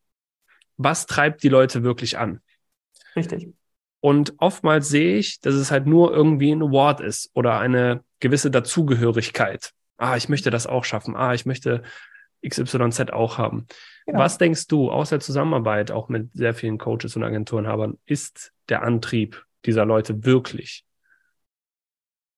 [0.77, 2.41] was treibt die Leute wirklich an?
[3.15, 3.49] Richtig.
[3.99, 8.49] Und oftmals sehe ich, dass es halt nur irgendwie ein Award ist oder eine gewisse
[8.49, 9.71] Dazugehörigkeit.
[9.97, 11.17] Ah, ich möchte das auch schaffen.
[11.17, 11.83] Ah, ich möchte
[12.47, 13.67] XYZ auch haben.
[14.05, 14.19] Genau.
[14.19, 18.83] Was denkst du aus der Zusammenarbeit auch mit sehr vielen Coaches und Agenturenhabern ist der
[18.83, 20.85] Antrieb dieser Leute wirklich?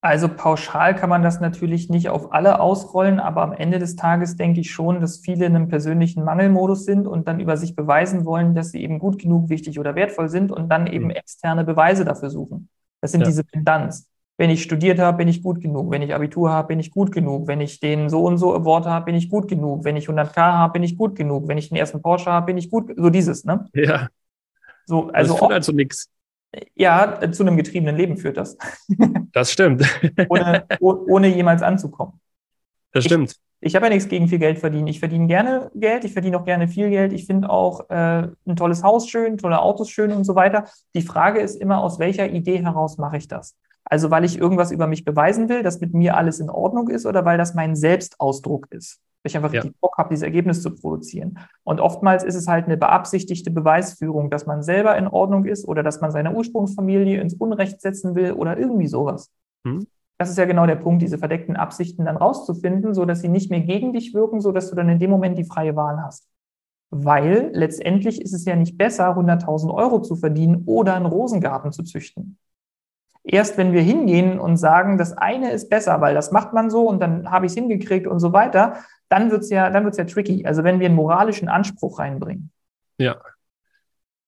[0.04, 4.36] Also pauschal kann man das natürlich nicht auf alle ausrollen, aber am Ende des Tages
[4.36, 8.26] denke ich schon, dass viele in einem persönlichen Mangelmodus sind und dann über sich beweisen
[8.26, 11.12] wollen, dass sie eben gut genug, wichtig oder wertvoll sind und dann eben mhm.
[11.12, 12.68] externe Beweise dafür suchen.
[13.00, 13.28] Das sind ja.
[13.28, 14.08] diese Pendanz.
[14.38, 15.92] Wenn ich studiert habe, bin ich gut genug.
[15.92, 17.48] Wenn ich Abitur habe, bin ich gut genug.
[17.48, 19.84] Wenn ich den so und so Award habe, bin ich gut genug.
[19.84, 21.48] Wenn ich 100k habe, bin ich gut genug.
[21.48, 22.92] Wenn ich den ersten Porsche habe, bin ich gut.
[22.98, 23.68] So dieses, ne?
[23.74, 24.08] Ja.
[24.88, 26.10] So, also das führt also nichts.
[26.76, 28.58] Ja, zu einem getriebenen Leben führt das.
[29.34, 29.86] Das stimmt.
[30.28, 32.20] ohne, ohne jemals anzukommen.
[32.92, 33.32] Das stimmt.
[33.62, 34.88] Ich, ich habe ja nichts gegen viel Geld verdienen.
[34.88, 37.14] Ich verdiene gerne Geld, ich verdiene auch gerne viel Geld.
[37.14, 40.66] Ich finde auch äh, ein tolles Haus schön, tolle Autos schön und so weiter.
[40.96, 43.56] Die Frage ist immer, aus welcher Idee heraus mache ich das?
[43.86, 47.06] Also weil ich irgendwas über mich beweisen will, dass mit mir alles in Ordnung ist
[47.06, 49.62] oder weil das mein Selbstausdruck ist weil ich einfach ja.
[49.62, 51.38] richtig Bock habe, dieses Ergebnis zu produzieren.
[51.64, 55.84] Und oftmals ist es halt eine beabsichtigte Beweisführung, dass man selber in Ordnung ist oder
[55.84, 59.32] dass man seine Ursprungsfamilie ins Unrecht setzen will oder irgendwie sowas.
[59.66, 59.86] Hm.
[60.18, 63.50] Das ist ja genau der Punkt, diese verdeckten Absichten dann rauszufinden, so dass sie nicht
[63.50, 66.28] mehr gegen dich wirken, so dass du dann in dem Moment die freie Wahl hast.
[66.92, 71.84] Weil letztendlich ist es ja nicht besser, 100.000 Euro zu verdienen oder einen Rosengarten zu
[71.84, 72.38] züchten.
[73.24, 76.88] Erst wenn wir hingehen und sagen, das eine ist besser, weil das macht man so
[76.88, 78.76] und dann habe ich es hingekriegt und so weiter,
[79.12, 80.46] dann wird es ja, dann wird's ja tricky.
[80.46, 82.52] Also wenn wir einen moralischen Anspruch reinbringen.
[82.98, 83.22] Ja.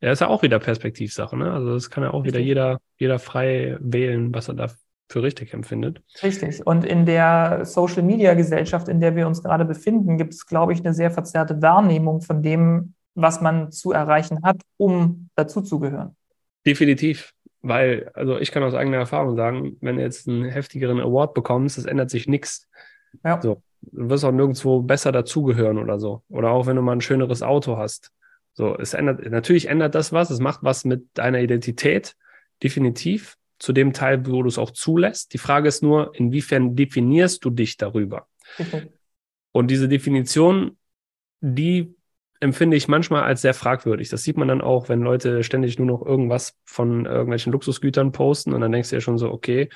[0.02, 1.54] Ja, ist ja auch wieder Perspektivsache, ne?
[1.54, 2.34] Also das kann ja auch richtig.
[2.34, 4.68] wieder jeder, jeder frei wählen, was er da
[5.08, 6.02] für richtig empfindet.
[6.22, 6.66] Richtig.
[6.68, 10.74] Und in der Social Media Gesellschaft, in der wir uns gerade befinden, gibt es, glaube
[10.74, 16.16] ich, eine sehr verzerrte Wahrnehmung von dem, was man zu erreichen hat, um dazuzugehören.
[16.66, 17.32] Definitiv.
[17.62, 21.78] Weil, also ich kann aus eigener Erfahrung sagen, wenn du jetzt einen heftigeren Award bekommst,
[21.78, 22.68] es ändert sich nichts.
[23.24, 23.42] Ja.
[23.42, 26.24] So, du wirst auch nirgendwo besser dazugehören oder so.
[26.30, 28.12] Oder auch wenn du mal ein schöneres Auto hast.
[28.54, 32.16] So, es ändert, natürlich ändert das was, es macht was mit deiner Identität,
[32.62, 35.34] definitiv, zu dem Teil, wo du es auch zulässt.
[35.34, 38.28] Die Frage ist nur, inwiefern definierst du dich darüber?
[38.60, 38.92] Okay.
[39.52, 40.78] Und diese Definition,
[41.40, 41.96] die
[42.42, 44.10] empfinde ich manchmal als sehr fragwürdig.
[44.10, 48.54] Das sieht man dann auch, wenn Leute ständig nur noch irgendwas von irgendwelchen Luxusgütern posten
[48.54, 49.70] und dann denkst du ja schon so, okay,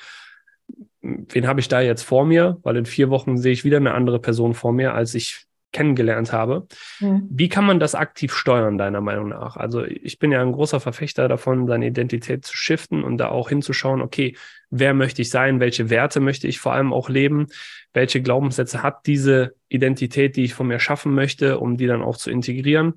[1.00, 2.58] wen habe ich da jetzt vor mir?
[2.62, 6.32] Weil in vier Wochen sehe ich wieder eine andere Person vor mir, als ich kennengelernt
[6.32, 6.66] habe.
[7.00, 7.28] Mhm.
[7.30, 9.56] Wie kann man das aktiv steuern, deiner Meinung nach?
[9.56, 13.50] Also ich bin ja ein großer Verfechter davon, seine Identität zu shiften und da auch
[13.50, 14.36] hinzuschauen, okay,
[14.70, 17.48] wer möchte ich sein, welche Werte möchte ich vor allem auch leben,
[17.92, 22.16] welche Glaubenssätze hat diese Identität, die ich von mir schaffen möchte, um die dann auch
[22.16, 22.94] zu integrieren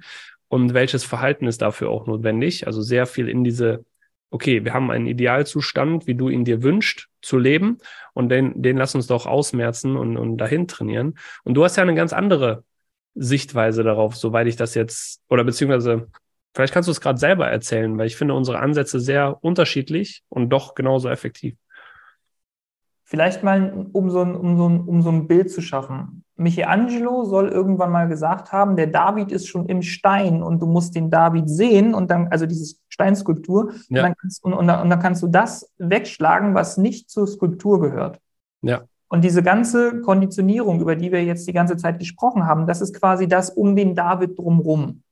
[0.47, 2.67] und welches Verhalten ist dafür auch notwendig.
[2.67, 3.83] Also sehr viel in diese
[4.31, 7.77] okay, wir haben einen Idealzustand, wie du ihn dir wünschst, zu leben
[8.13, 11.19] und den, den lass uns doch ausmerzen und, und dahin trainieren.
[11.43, 12.63] Und du hast ja eine ganz andere
[13.13, 16.07] Sichtweise darauf, soweit ich das jetzt, oder beziehungsweise,
[16.53, 20.49] vielleicht kannst du es gerade selber erzählen, weil ich finde unsere Ansätze sehr unterschiedlich und
[20.49, 21.55] doch genauso effektiv.
[23.03, 26.23] Vielleicht mal, um so ein, um so ein, um so ein Bild zu schaffen.
[26.41, 30.95] Michelangelo soll irgendwann mal gesagt haben, der David ist schon im Stein und du musst
[30.95, 34.01] den David sehen und dann, also diese Steinskulptur, ja.
[34.01, 37.79] und, dann kannst, und, und, und dann kannst du das wegschlagen, was nicht zur Skulptur
[37.79, 38.19] gehört.
[38.61, 38.81] Ja.
[39.07, 42.97] Und diese ganze Konditionierung, über die wir jetzt die ganze Zeit gesprochen haben, das ist
[42.97, 45.03] quasi das um den David drumrum.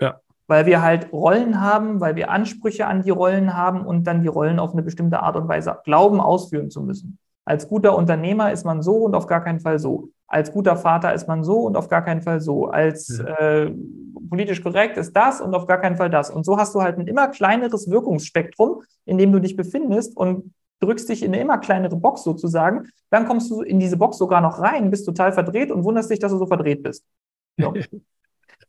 [0.00, 0.20] Ja.
[0.46, 4.28] Weil wir halt Rollen haben, weil wir Ansprüche an die Rollen haben und dann die
[4.28, 7.18] Rollen auf eine bestimmte Art und Weise glauben, ausführen zu müssen.
[7.44, 10.08] Als guter Unternehmer ist man so und auf gar keinen Fall so.
[10.26, 12.66] Als guter Vater ist man so und auf gar keinen Fall so.
[12.66, 13.70] Als äh,
[14.28, 16.30] politisch korrekt ist das und auf gar keinen Fall das.
[16.30, 20.54] Und so hast du halt ein immer kleineres Wirkungsspektrum, in dem du dich befindest und
[20.80, 22.88] drückst dich in eine immer kleinere Box sozusagen.
[23.10, 26.18] Dann kommst du in diese Box sogar noch rein, bist total verdreht und wunderst dich,
[26.18, 27.04] dass du so verdreht bist.
[27.58, 27.74] So.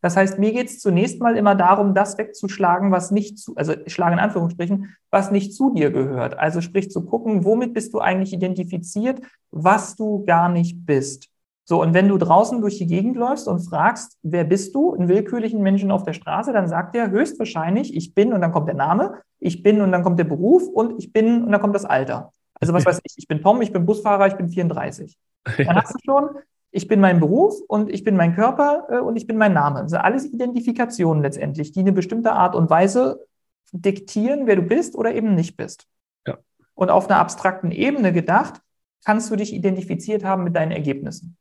[0.06, 3.74] Das heißt, mir geht es zunächst mal immer darum, das wegzuschlagen, was nicht zu, also
[3.88, 6.38] ich schlage in Anführungsstrichen, was nicht zu dir gehört.
[6.38, 11.30] Also sprich zu gucken, womit bist du eigentlich identifiziert, was du gar nicht bist.
[11.64, 15.08] So, und wenn du draußen durch die Gegend läufst und fragst, wer bist du, einen
[15.08, 18.76] willkürlichen Menschen auf der Straße, dann sagt er höchstwahrscheinlich, ich bin und dann kommt der
[18.76, 21.86] Name, ich bin und dann kommt der Beruf und ich bin und dann kommt das
[21.86, 22.32] Alter.
[22.62, 25.18] Also was weiß ich, ich bin Tom, ich bin Busfahrer, ich bin 34.
[25.58, 26.30] Dann hast du schon
[26.72, 29.82] ich bin mein Beruf und ich bin mein Körper äh, und ich bin mein Name.
[29.82, 33.26] Das sind alles Identifikationen letztendlich, die eine bestimmte Art und Weise
[33.72, 35.88] diktieren, wer du bist oder eben nicht bist.
[36.28, 36.38] Ja.
[36.74, 38.62] Und auf einer abstrakten Ebene gedacht,
[39.04, 41.38] kannst du dich identifiziert haben mit deinen Ergebnissen.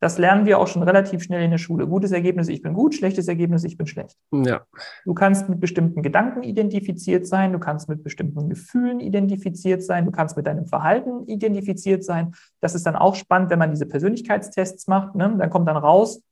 [0.00, 1.86] Das lernen wir auch schon relativ schnell in der Schule.
[1.86, 4.18] Gutes Ergebnis, ich bin gut, schlechtes Ergebnis, ich bin schlecht.
[4.32, 4.66] Ja.
[5.04, 10.10] Du kannst mit bestimmten Gedanken identifiziert sein, du kannst mit bestimmten Gefühlen identifiziert sein, du
[10.10, 12.34] kannst mit deinem Verhalten identifiziert sein.
[12.60, 15.14] Das ist dann auch spannend, wenn man diese Persönlichkeitstests macht.
[15.14, 15.36] Ne?
[15.38, 16.22] Dann kommt dann raus,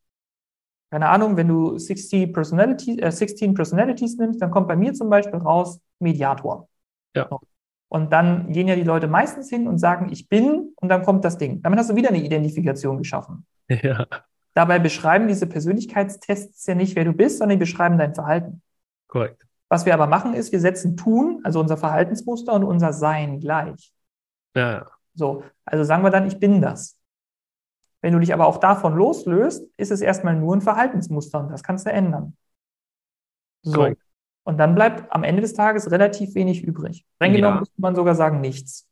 [0.90, 5.08] keine Ahnung, wenn du 60 Personalities, äh, 16 Personalities nimmst, dann kommt bei mir zum
[5.08, 6.68] Beispiel raus Mediator.
[7.16, 7.30] Ja.
[7.92, 11.26] Und dann gehen ja die Leute meistens hin und sagen, ich bin, und dann kommt
[11.26, 11.60] das Ding.
[11.60, 13.44] Damit hast du wieder eine Identifikation geschaffen.
[13.68, 14.06] Ja.
[14.54, 18.62] Dabei beschreiben diese Persönlichkeitstests ja nicht, wer du bist, sondern die beschreiben dein Verhalten.
[19.08, 19.46] Korrekt.
[19.68, 23.92] Was wir aber machen, ist, wir setzen Tun, also unser Verhaltensmuster und unser Sein gleich.
[24.56, 24.86] Ja.
[25.14, 26.98] So, also sagen wir dann, ich bin das.
[28.00, 31.62] Wenn du dich aber auch davon loslöst, ist es erstmal nur ein Verhaltensmuster und das
[31.62, 32.38] kannst du ändern.
[33.60, 33.74] So.
[33.74, 34.00] Korrekt.
[34.44, 37.04] Und dann bleibt am Ende des Tages relativ wenig übrig.
[37.16, 37.60] Streng genommen ja.
[37.60, 38.88] müsste man sogar sagen, nichts.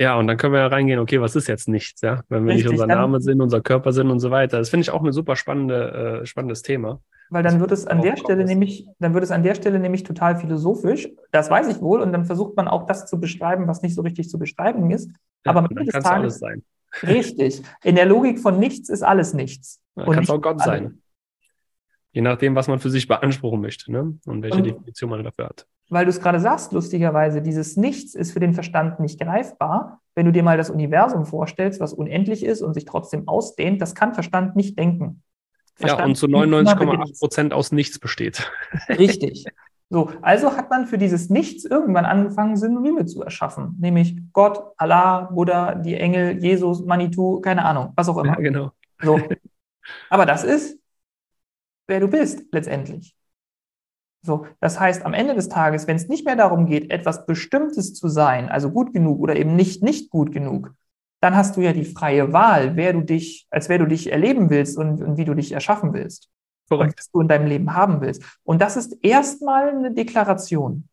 [0.00, 2.22] Ja, und dann können wir ja reingehen, okay, was ist jetzt nichts, ja?
[2.30, 4.56] Wenn wir Richtig, nicht unser Name sind, unser Körper sind und so weiter.
[4.56, 7.02] Das finde ich auch ein super spannende, äh, spannendes Thema.
[7.28, 10.02] Weil dann wird es an der Stelle nämlich, dann wird es an der Stelle nämlich
[10.02, 11.10] total philosophisch.
[11.32, 12.00] Das weiß ich wohl.
[12.00, 15.10] Und dann versucht man auch das zu beschreiben, was nicht so richtig zu beschreiben ist.
[15.44, 16.08] Ja, Aber am Ende des Tages.
[16.08, 16.62] Alles sein.
[17.02, 17.62] Richtig.
[17.84, 19.80] In der Logik von nichts ist alles nichts.
[19.96, 20.99] Kann es auch Gott sein.
[22.12, 24.18] Je nachdem, was man für sich beanspruchen möchte, ne?
[24.26, 28.14] Und welche und, Definition man dafür hat weil du es gerade sagst, lustigerweise, dieses Nichts
[28.14, 30.00] ist für den Verstand nicht greifbar.
[30.14, 33.94] Wenn du dir mal das Universum vorstellst, was unendlich ist und sich trotzdem ausdehnt, das
[33.94, 35.22] kann Verstand nicht denken.
[35.74, 38.50] Verstand ja, und zu 99,8 Prozent aus Nichts besteht.
[38.88, 39.44] Richtig.
[39.88, 45.22] So, also hat man für dieses Nichts irgendwann angefangen, Synonyme zu erschaffen, nämlich Gott, Allah,
[45.22, 48.34] Buddha, die Engel, Jesus, Manitou, keine Ahnung, was auch immer.
[48.34, 48.70] Ja, genau.
[49.02, 49.20] So.
[50.08, 50.78] Aber das ist,
[51.90, 53.14] wer du bist, letztendlich.
[54.22, 57.94] So, das heißt, am Ende des Tages, wenn es nicht mehr darum geht, etwas Bestimmtes
[57.94, 60.72] zu sein, also gut genug oder eben nicht nicht gut genug,
[61.20, 64.50] dann hast du ja die freie Wahl, wer du dich, als wer du dich erleben
[64.50, 66.30] willst und, und wie du dich erschaffen willst.
[66.68, 66.98] Korrekt.
[66.98, 68.22] was du in deinem Leben haben willst.
[68.44, 70.88] Und das ist erstmal eine Deklaration.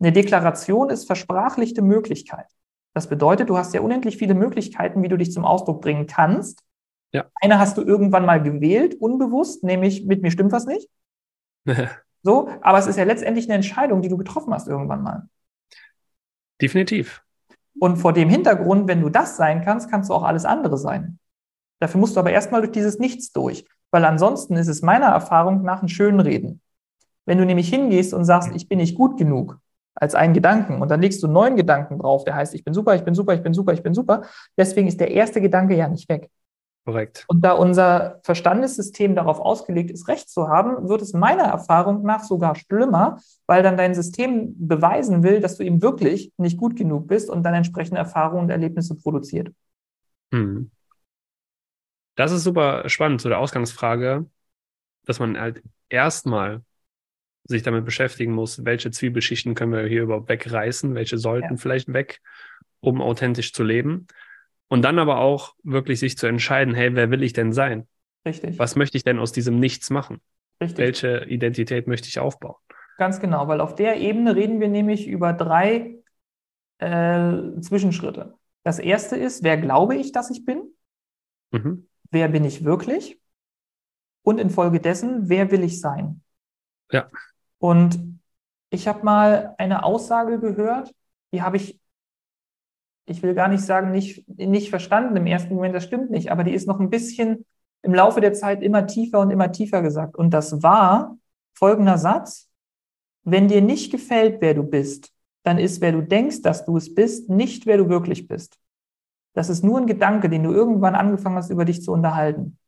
[0.00, 2.46] Eine Deklaration ist versprachlichte Möglichkeit.
[2.94, 6.62] Das bedeutet, du hast ja unendlich viele Möglichkeiten, wie du dich zum Ausdruck bringen kannst.
[7.12, 7.26] Ja.
[7.34, 10.88] Eine hast du irgendwann mal gewählt, unbewusst, nämlich mit mir stimmt was nicht.
[12.22, 15.28] so, aber es ist ja letztendlich eine Entscheidung, die du getroffen hast irgendwann mal.
[16.60, 17.22] Definitiv.
[17.78, 21.18] Und vor dem Hintergrund, wenn du das sein kannst, kannst du auch alles andere sein.
[21.80, 25.62] Dafür musst du aber erstmal durch dieses Nichts durch, weil ansonsten ist es meiner Erfahrung
[25.62, 26.60] nach ein Schönreden.
[27.26, 29.58] Wenn du nämlich hingehst und sagst, ich bin nicht gut genug,
[29.94, 32.72] als einen Gedanken und dann legst du einen neuen Gedanken drauf, der heißt, ich bin
[32.72, 34.22] super, ich bin super, ich bin super, ich bin super.
[34.56, 36.30] Deswegen ist der erste Gedanke ja nicht weg.
[36.84, 37.24] Korrekt.
[37.28, 42.24] Und da unser Verstandessystem darauf ausgelegt ist, Recht zu haben, wird es meiner Erfahrung nach
[42.24, 47.06] sogar schlimmer, weil dann dein System beweisen will, dass du eben wirklich nicht gut genug
[47.06, 49.52] bist und dann entsprechende Erfahrungen und Erlebnisse produziert.
[50.32, 50.72] Hm.
[52.16, 54.26] Das ist super spannend zu der Ausgangsfrage,
[55.04, 56.62] dass man halt erstmal
[57.44, 61.56] sich damit beschäftigen muss, welche Zwiebelschichten können wir hier überhaupt wegreißen, welche sollten ja.
[61.56, 62.20] vielleicht weg,
[62.80, 64.06] um authentisch zu leben.
[64.68, 67.86] Und dann aber auch wirklich sich zu entscheiden, hey, wer will ich denn sein?
[68.24, 68.58] Richtig.
[68.58, 70.20] Was möchte ich denn aus diesem Nichts machen?
[70.60, 70.78] Richtig.
[70.78, 72.56] Welche Identität möchte ich aufbauen?
[72.98, 75.98] Ganz genau, weil auf der Ebene reden wir nämlich über drei
[76.78, 78.34] äh, Zwischenschritte.
[78.62, 80.72] Das erste ist, wer glaube ich, dass ich bin?
[81.50, 81.88] Mhm.
[82.10, 83.20] Wer bin ich wirklich?
[84.22, 86.22] Und infolgedessen, wer will ich sein?
[86.92, 87.10] Ja.
[87.58, 88.20] Und
[88.70, 90.94] ich habe mal eine Aussage gehört,
[91.32, 91.80] die habe ich,
[93.06, 96.44] ich will gar nicht sagen, nicht, nicht verstanden im ersten Moment, das stimmt nicht, aber
[96.44, 97.44] die ist noch ein bisschen
[97.82, 100.16] im Laufe der Zeit immer tiefer und immer tiefer gesagt.
[100.16, 101.16] Und das war
[101.54, 102.48] folgender Satz.
[103.24, 106.94] Wenn dir nicht gefällt, wer du bist, dann ist, wer du denkst, dass du es
[106.94, 108.58] bist, nicht wer du wirklich bist.
[109.34, 112.58] Das ist nur ein Gedanke, den du irgendwann angefangen hast, über dich zu unterhalten.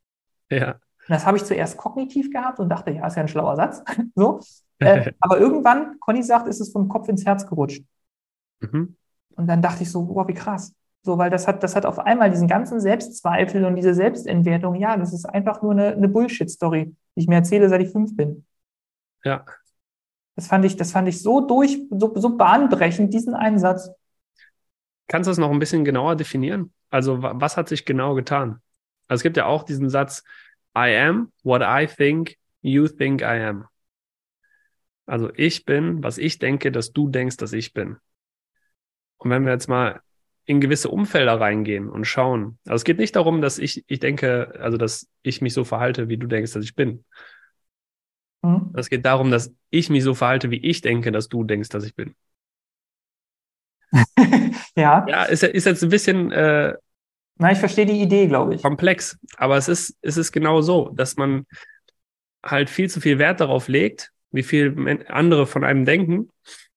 [0.51, 0.77] Ja.
[1.09, 3.83] das habe ich zuerst kognitiv gehabt und dachte, ja, ist ja ein schlauer Satz.
[4.15, 4.41] so.
[4.81, 7.85] Äh, aber irgendwann, Conny sagt, ist es vom Kopf ins Herz gerutscht.
[8.61, 8.97] Mhm.
[9.37, 10.75] Und dann dachte ich so, wow, wie krass.
[11.03, 14.97] So, weil das hat, das hat auf einmal diesen ganzen Selbstzweifel und diese Selbstentwertung, ja,
[14.97, 18.47] das ist einfach nur eine, eine Bullshit-Story, die ich mir erzähle, seit ich fünf bin.
[19.23, 19.45] Ja.
[20.37, 23.91] Das fand ich, das fand ich so durch, so, so bahnbrechend, diesen Einsatz.
[25.07, 26.73] Kannst du das noch ein bisschen genauer definieren?
[26.91, 28.61] Also, was hat sich genau getan?
[29.07, 30.25] Also, es gibt ja auch diesen Satz,
[30.77, 33.69] I am what I think you think I am.
[35.07, 37.99] Also ich bin, was ich denke, dass du denkst, dass ich bin.
[39.25, 40.01] Und wenn wir jetzt mal
[40.47, 44.55] in gewisse Umfelder reingehen und schauen, also es geht nicht darum, dass ich, ich denke,
[44.61, 47.05] also dass ich mich so verhalte, wie du denkst, dass ich bin.
[48.43, 48.73] Mhm.
[48.77, 51.85] Es geht darum, dass ich mich so verhalte, wie ich denke, dass du denkst, dass
[51.85, 52.15] ich bin.
[54.77, 55.07] ja.
[55.09, 56.31] Ja, ist, ist jetzt ein bisschen.
[56.31, 56.75] Äh,
[57.39, 58.63] Na, ich verstehe die Idee, glaube ich.
[58.63, 59.19] Komplex.
[59.37, 61.47] Aber es ist, es ist genau so, dass man
[62.45, 66.29] halt viel zu viel Wert darauf legt, wie viel andere von einem denken,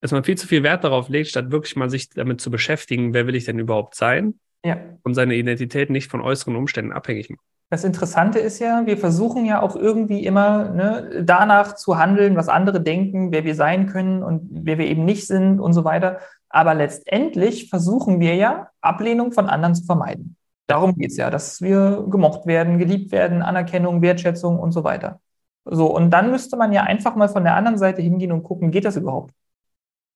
[0.02, 3.14] dass man viel zu viel Wert darauf legt, statt wirklich mal sich damit zu beschäftigen,
[3.14, 4.40] wer will ich denn überhaupt sein?
[4.64, 4.78] Ja.
[5.04, 7.42] Und seine Identität nicht von äußeren Umständen abhängig machen.
[7.70, 12.48] Das Interessante ist ja, wir versuchen ja auch irgendwie immer ne, danach zu handeln, was
[12.48, 16.20] andere denken, wer wir sein können und wer wir eben nicht sind und so weiter.
[16.48, 20.38] Aber letztendlich versuchen wir ja, Ablehnung von anderen zu vermeiden.
[20.68, 25.20] Darum geht es ja, dass wir gemocht werden, geliebt werden, Anerkennung, Wertschätzung und so weiter.
[25.66, 28.72] So, und dann müsste man ja einfach mal von der anderen Seite hingehen und gucken,
[28.72, 29.34] geht das überhaupt?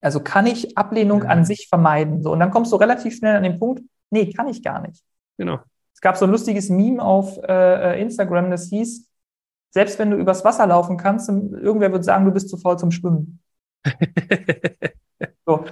[0.02, 2.22] Also kann ich Ablehnung an sich vermeiden?
[2.22, 5.02] So, und dann kommst du relativ schnell an den Punkt, nee, kann ich gar nicht.
[5.38, 5.60] Genau.
[5.94, 9.08] Es gab so ein lustiges Meme auf äh, Instagram, das hieß,
[9.70, 12.90] selbst wenn du übers Wasser laufen kannst, irgendwer wird sagen, du bist zu faul zum
[12.90, 13.40] Schwimmen.
[15.46, 15.64] so.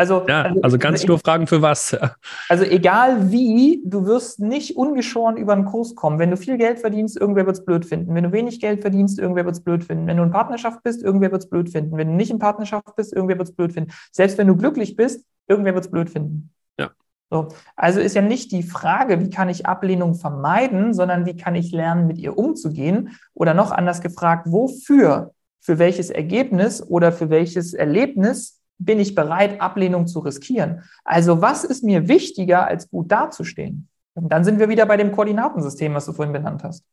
[0.00, 1.96] Also, ja, also, also ganz nur Fragen für was.
[2.48, 6.18] Also egal wie, du wirst nicht ungeschoren über einen Kurs kommen.
[6.18, 8.14] Wenn du viel Geld verdienst, irgendwer wird es blöd finden.
[8.14, 10.06] Wenn du wenig Geld verdienst, irgendwer wird es blöd finden.
[10.06, 11.96] Wenn du in Partnerschaft bist, irgendwer wird es blöd finden.
[11.96, 13.92] Wenn du nicht in Partnerschaft bist, irgendwer wird es blöd finden.
[14.12, 16.52] Selbst wenn du glücklich bist, irgendwer wird es blöd finden.
[16.78, 16.90] Ja.
[17.28, 17.48] So.
[17.74, 21.72] Also ist ja nicht die Frage, wie kann ich Ablehnung vermeiden, sondern wie kann ich
[21.72, 23.18] lernen, mit ihr umzugehen?
[23.34, 29.60] Oder noch anders gefragt, wofür, für welches Ergebnis oder für welches Erlebnis bin ich bereit,
[29.60, 30.82] Ablehnung zu riskieren?
[31.04, 33.88] Also was ist mir wichtiger, als gut dazustehen?
[34.14, 36.84] Und dann sind wir wieder bei dem Koordinatensystem, was du vorhin benannt hast.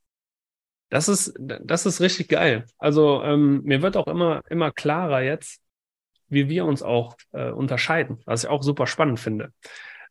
[0.89, 2.65] Das ist, das ist richtig geil.
[2.77, 5.59] Also ähm, mir wird auch immer, immer klarer jetzt,
[6.27, 9.51] wie wir uns auch äh, unterscheiden, was ich auch super spannend finde.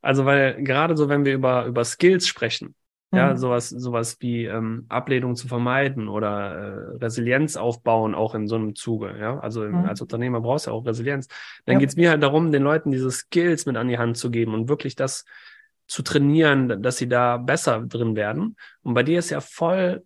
[0.03, 2.75] Also weil gerade so, wenn wir über, über Skills sprechen,
[3.17, 3.37] ja, mhm.
[3.37, 8.75] sowas, sowas wie ähm, Ablehnung zu vermeiden oder äh, Resilienz aufbauen, auch in so einem
[8.75, 9.17] Zuge.
[9.19, 9.85] Ja, also mhm.
[9.85, 11.29] als Unternehmer brauchst du ja auch Resilienz.
[11.65, 11.79] Dann ja.
[11.81, 14.55] geht es mir halt darum, den Leuten diese Skills mit an die Hand zu geben
[14.55, 15.25] und wirklich das
[15.87, 18.57] zu trainieren, dass sie da besser drin werden.
[18.83, 20.03] Und bei dir ist ja voll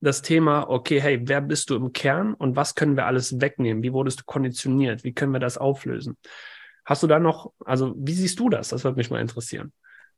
[0.00, 3.82] das Thema, okay, hey, wer bist du im Kern und was können wir alles wegnehmen?
[3.82, 5.04] Wie wurdest du konditioniert?
[5.04, 6.16] Wie können wir das auflösen?
[6.84, 8.68] Hast du da noch, also wie siehst du das?
[8.68, 9.72] Das würde mich mal interessieren.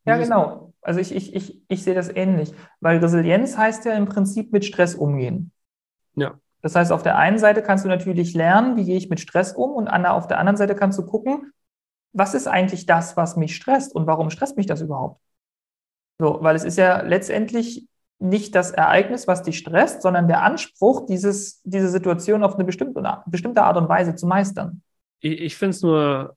[0.05, 0.73] Ja, genau.
[0.83, 4.65] Also ich, ich, ich, ich sehe das ähnlich, weil Resilienz heißt ja im Prinzip mit
[4.65, 5.53] Stress umgehen.
[6.17, 6.39] Ja.
[6.63, 9.53] Das heißt, auf der einen Seite kannst du natürlich lernen, wie gehe ich mit Stress
[9.53, 11.53] um und auf der anderen Seite kannst du gucken,
[12.13, 15.21] was ist eigentlich das, was mich stresst und warum stresst mich das überhaupt?
[16.19, 17.87] So, weil es ist ja letztendlich
[18.19, 23.03] nicht das Ereignis, was dich stresst, sondern der Anspruch, dieses, diese Situation auf eine bestimmte,
[23.27, 24.83] bestimmte Art und Weise zu meistern.
[25.21, 26.37] Ich, ich finde es nur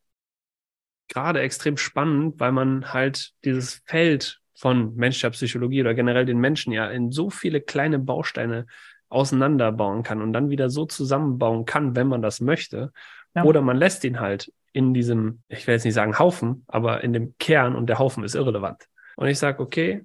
[1.14, 6.74] gerade extrem spannend, weil man halt dieses Feld von menschlicher Psychologie oder generell den Menschen
[6.74, 8.66] ja in so viele kleine Bausteine
[9.10, 12.92] auseinanderbauen kann und dann wieder so zusammenbauen kann, wenn man das möchte.
[13.36, 13.44] Ja.
[13.44, 17.14] Oder man lässt ihn halt in diesem, ich will jetzt nicht sagen Haufen, aber in
[17.14, 18.88] dem Kern und der Haufen ist irrelevant.
[19.16, 20.04] Und ich sage, okay,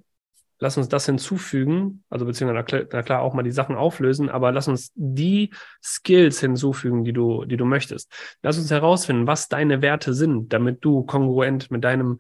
[0.58, 4.68] lass uns das hinzufügen, also beziehungsweise na klar auch mal die Sachen auflösen, aber lass
[4.68, 5.50] uns die
[5.82, 8.12] Skills hinzufügen, die du, die du möchtest.
[8.42, 12.18] Lass uns herausfinden, was deine Werte sind, damit du kongruent mit deinem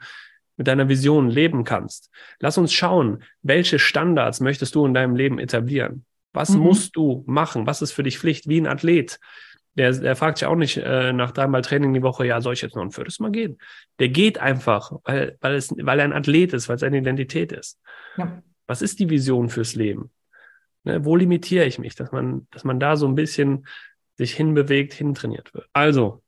[0.58, 2.10] mit deiner Vision leben kannst.
[2.40, 6.04] Lass uns schauen, welche Standards möchtest du in deinem Leben etablieren?
[6.32, 6.62] Was mhm.
[6.62, 7.66] musst du machen?
[7.66, 8.48] Was ist für dich Pflicht?
[8.48, 9.20] Wie ein Athlet.
[9.78, 12.62] Der, der fragt sich auch nicht äh, nach dreimal Training die Woche, ja, soll ich
[12.62, 13.58] jetzt noch ein viertes Mal gehen?
[14.00, 17.52] Der geht einfach, weil, weil, es, weil er ein Athlet ist, weil es seine Identität
[17.52, 17.78] ist.
[18.16, 18.42] Ja.
[18.66, 20.10] Was ist die Vision fürs Leben?
[20.82, 23.66] Ne, wo limitiere ich mich, dass man, dass man da so ein bisschen
[24.16, 25.68] sich hinbewegt, hintrainiert wird.
[25.72, 26.22] Also,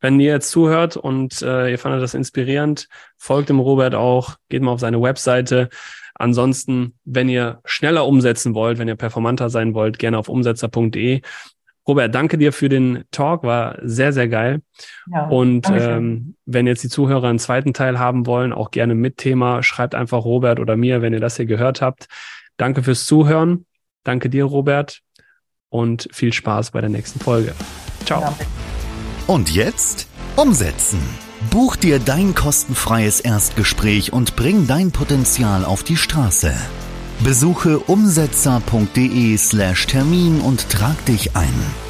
[0.00, 4.62] wenn ihr jetzt zuhört und äh, ihr fandet das inspirierend, folgt dem Robert auch, geht
[4.62, 5.70] mal auf seine Webseite.
[6.14, 11.22] Ansonsten, wenn ihr schneller umsetzen wollt, wenn ihr performanter sein wollt, gerne auf umsetzer.de.
[11.86, 14.62] Robert, danke dir für den Talk, war sehr, sehr geil.
[15.12, 19.18] Ja, und ähm, wenn jetzt die Zuhörer einen zweiten Teil haben wollen, auch gerne mit
[19.18, 22.06] Thema, schreibt einfach Robert oder mir, wenn ihr das hier gehört habt.
[22.56, 23.66] Danke fürs Zuhören.
[24.02, 25.00] Danke dir, Robert.
[25.68, 27.52] Und viel Spaß bei der nächsten Folge.
[28.04, 28.20] Ciao.
[28.20, 28.34] Ja.
[29.26, 31.00] Und jetzt umsetzen.
[31.50, 36.54] Buch dir dein kostenfreies Erstgespräch und bring dein Potenzial auf die Straße.
[37.24, 41.83] Besuche umsetzer.de slash Termin und trag dich ein.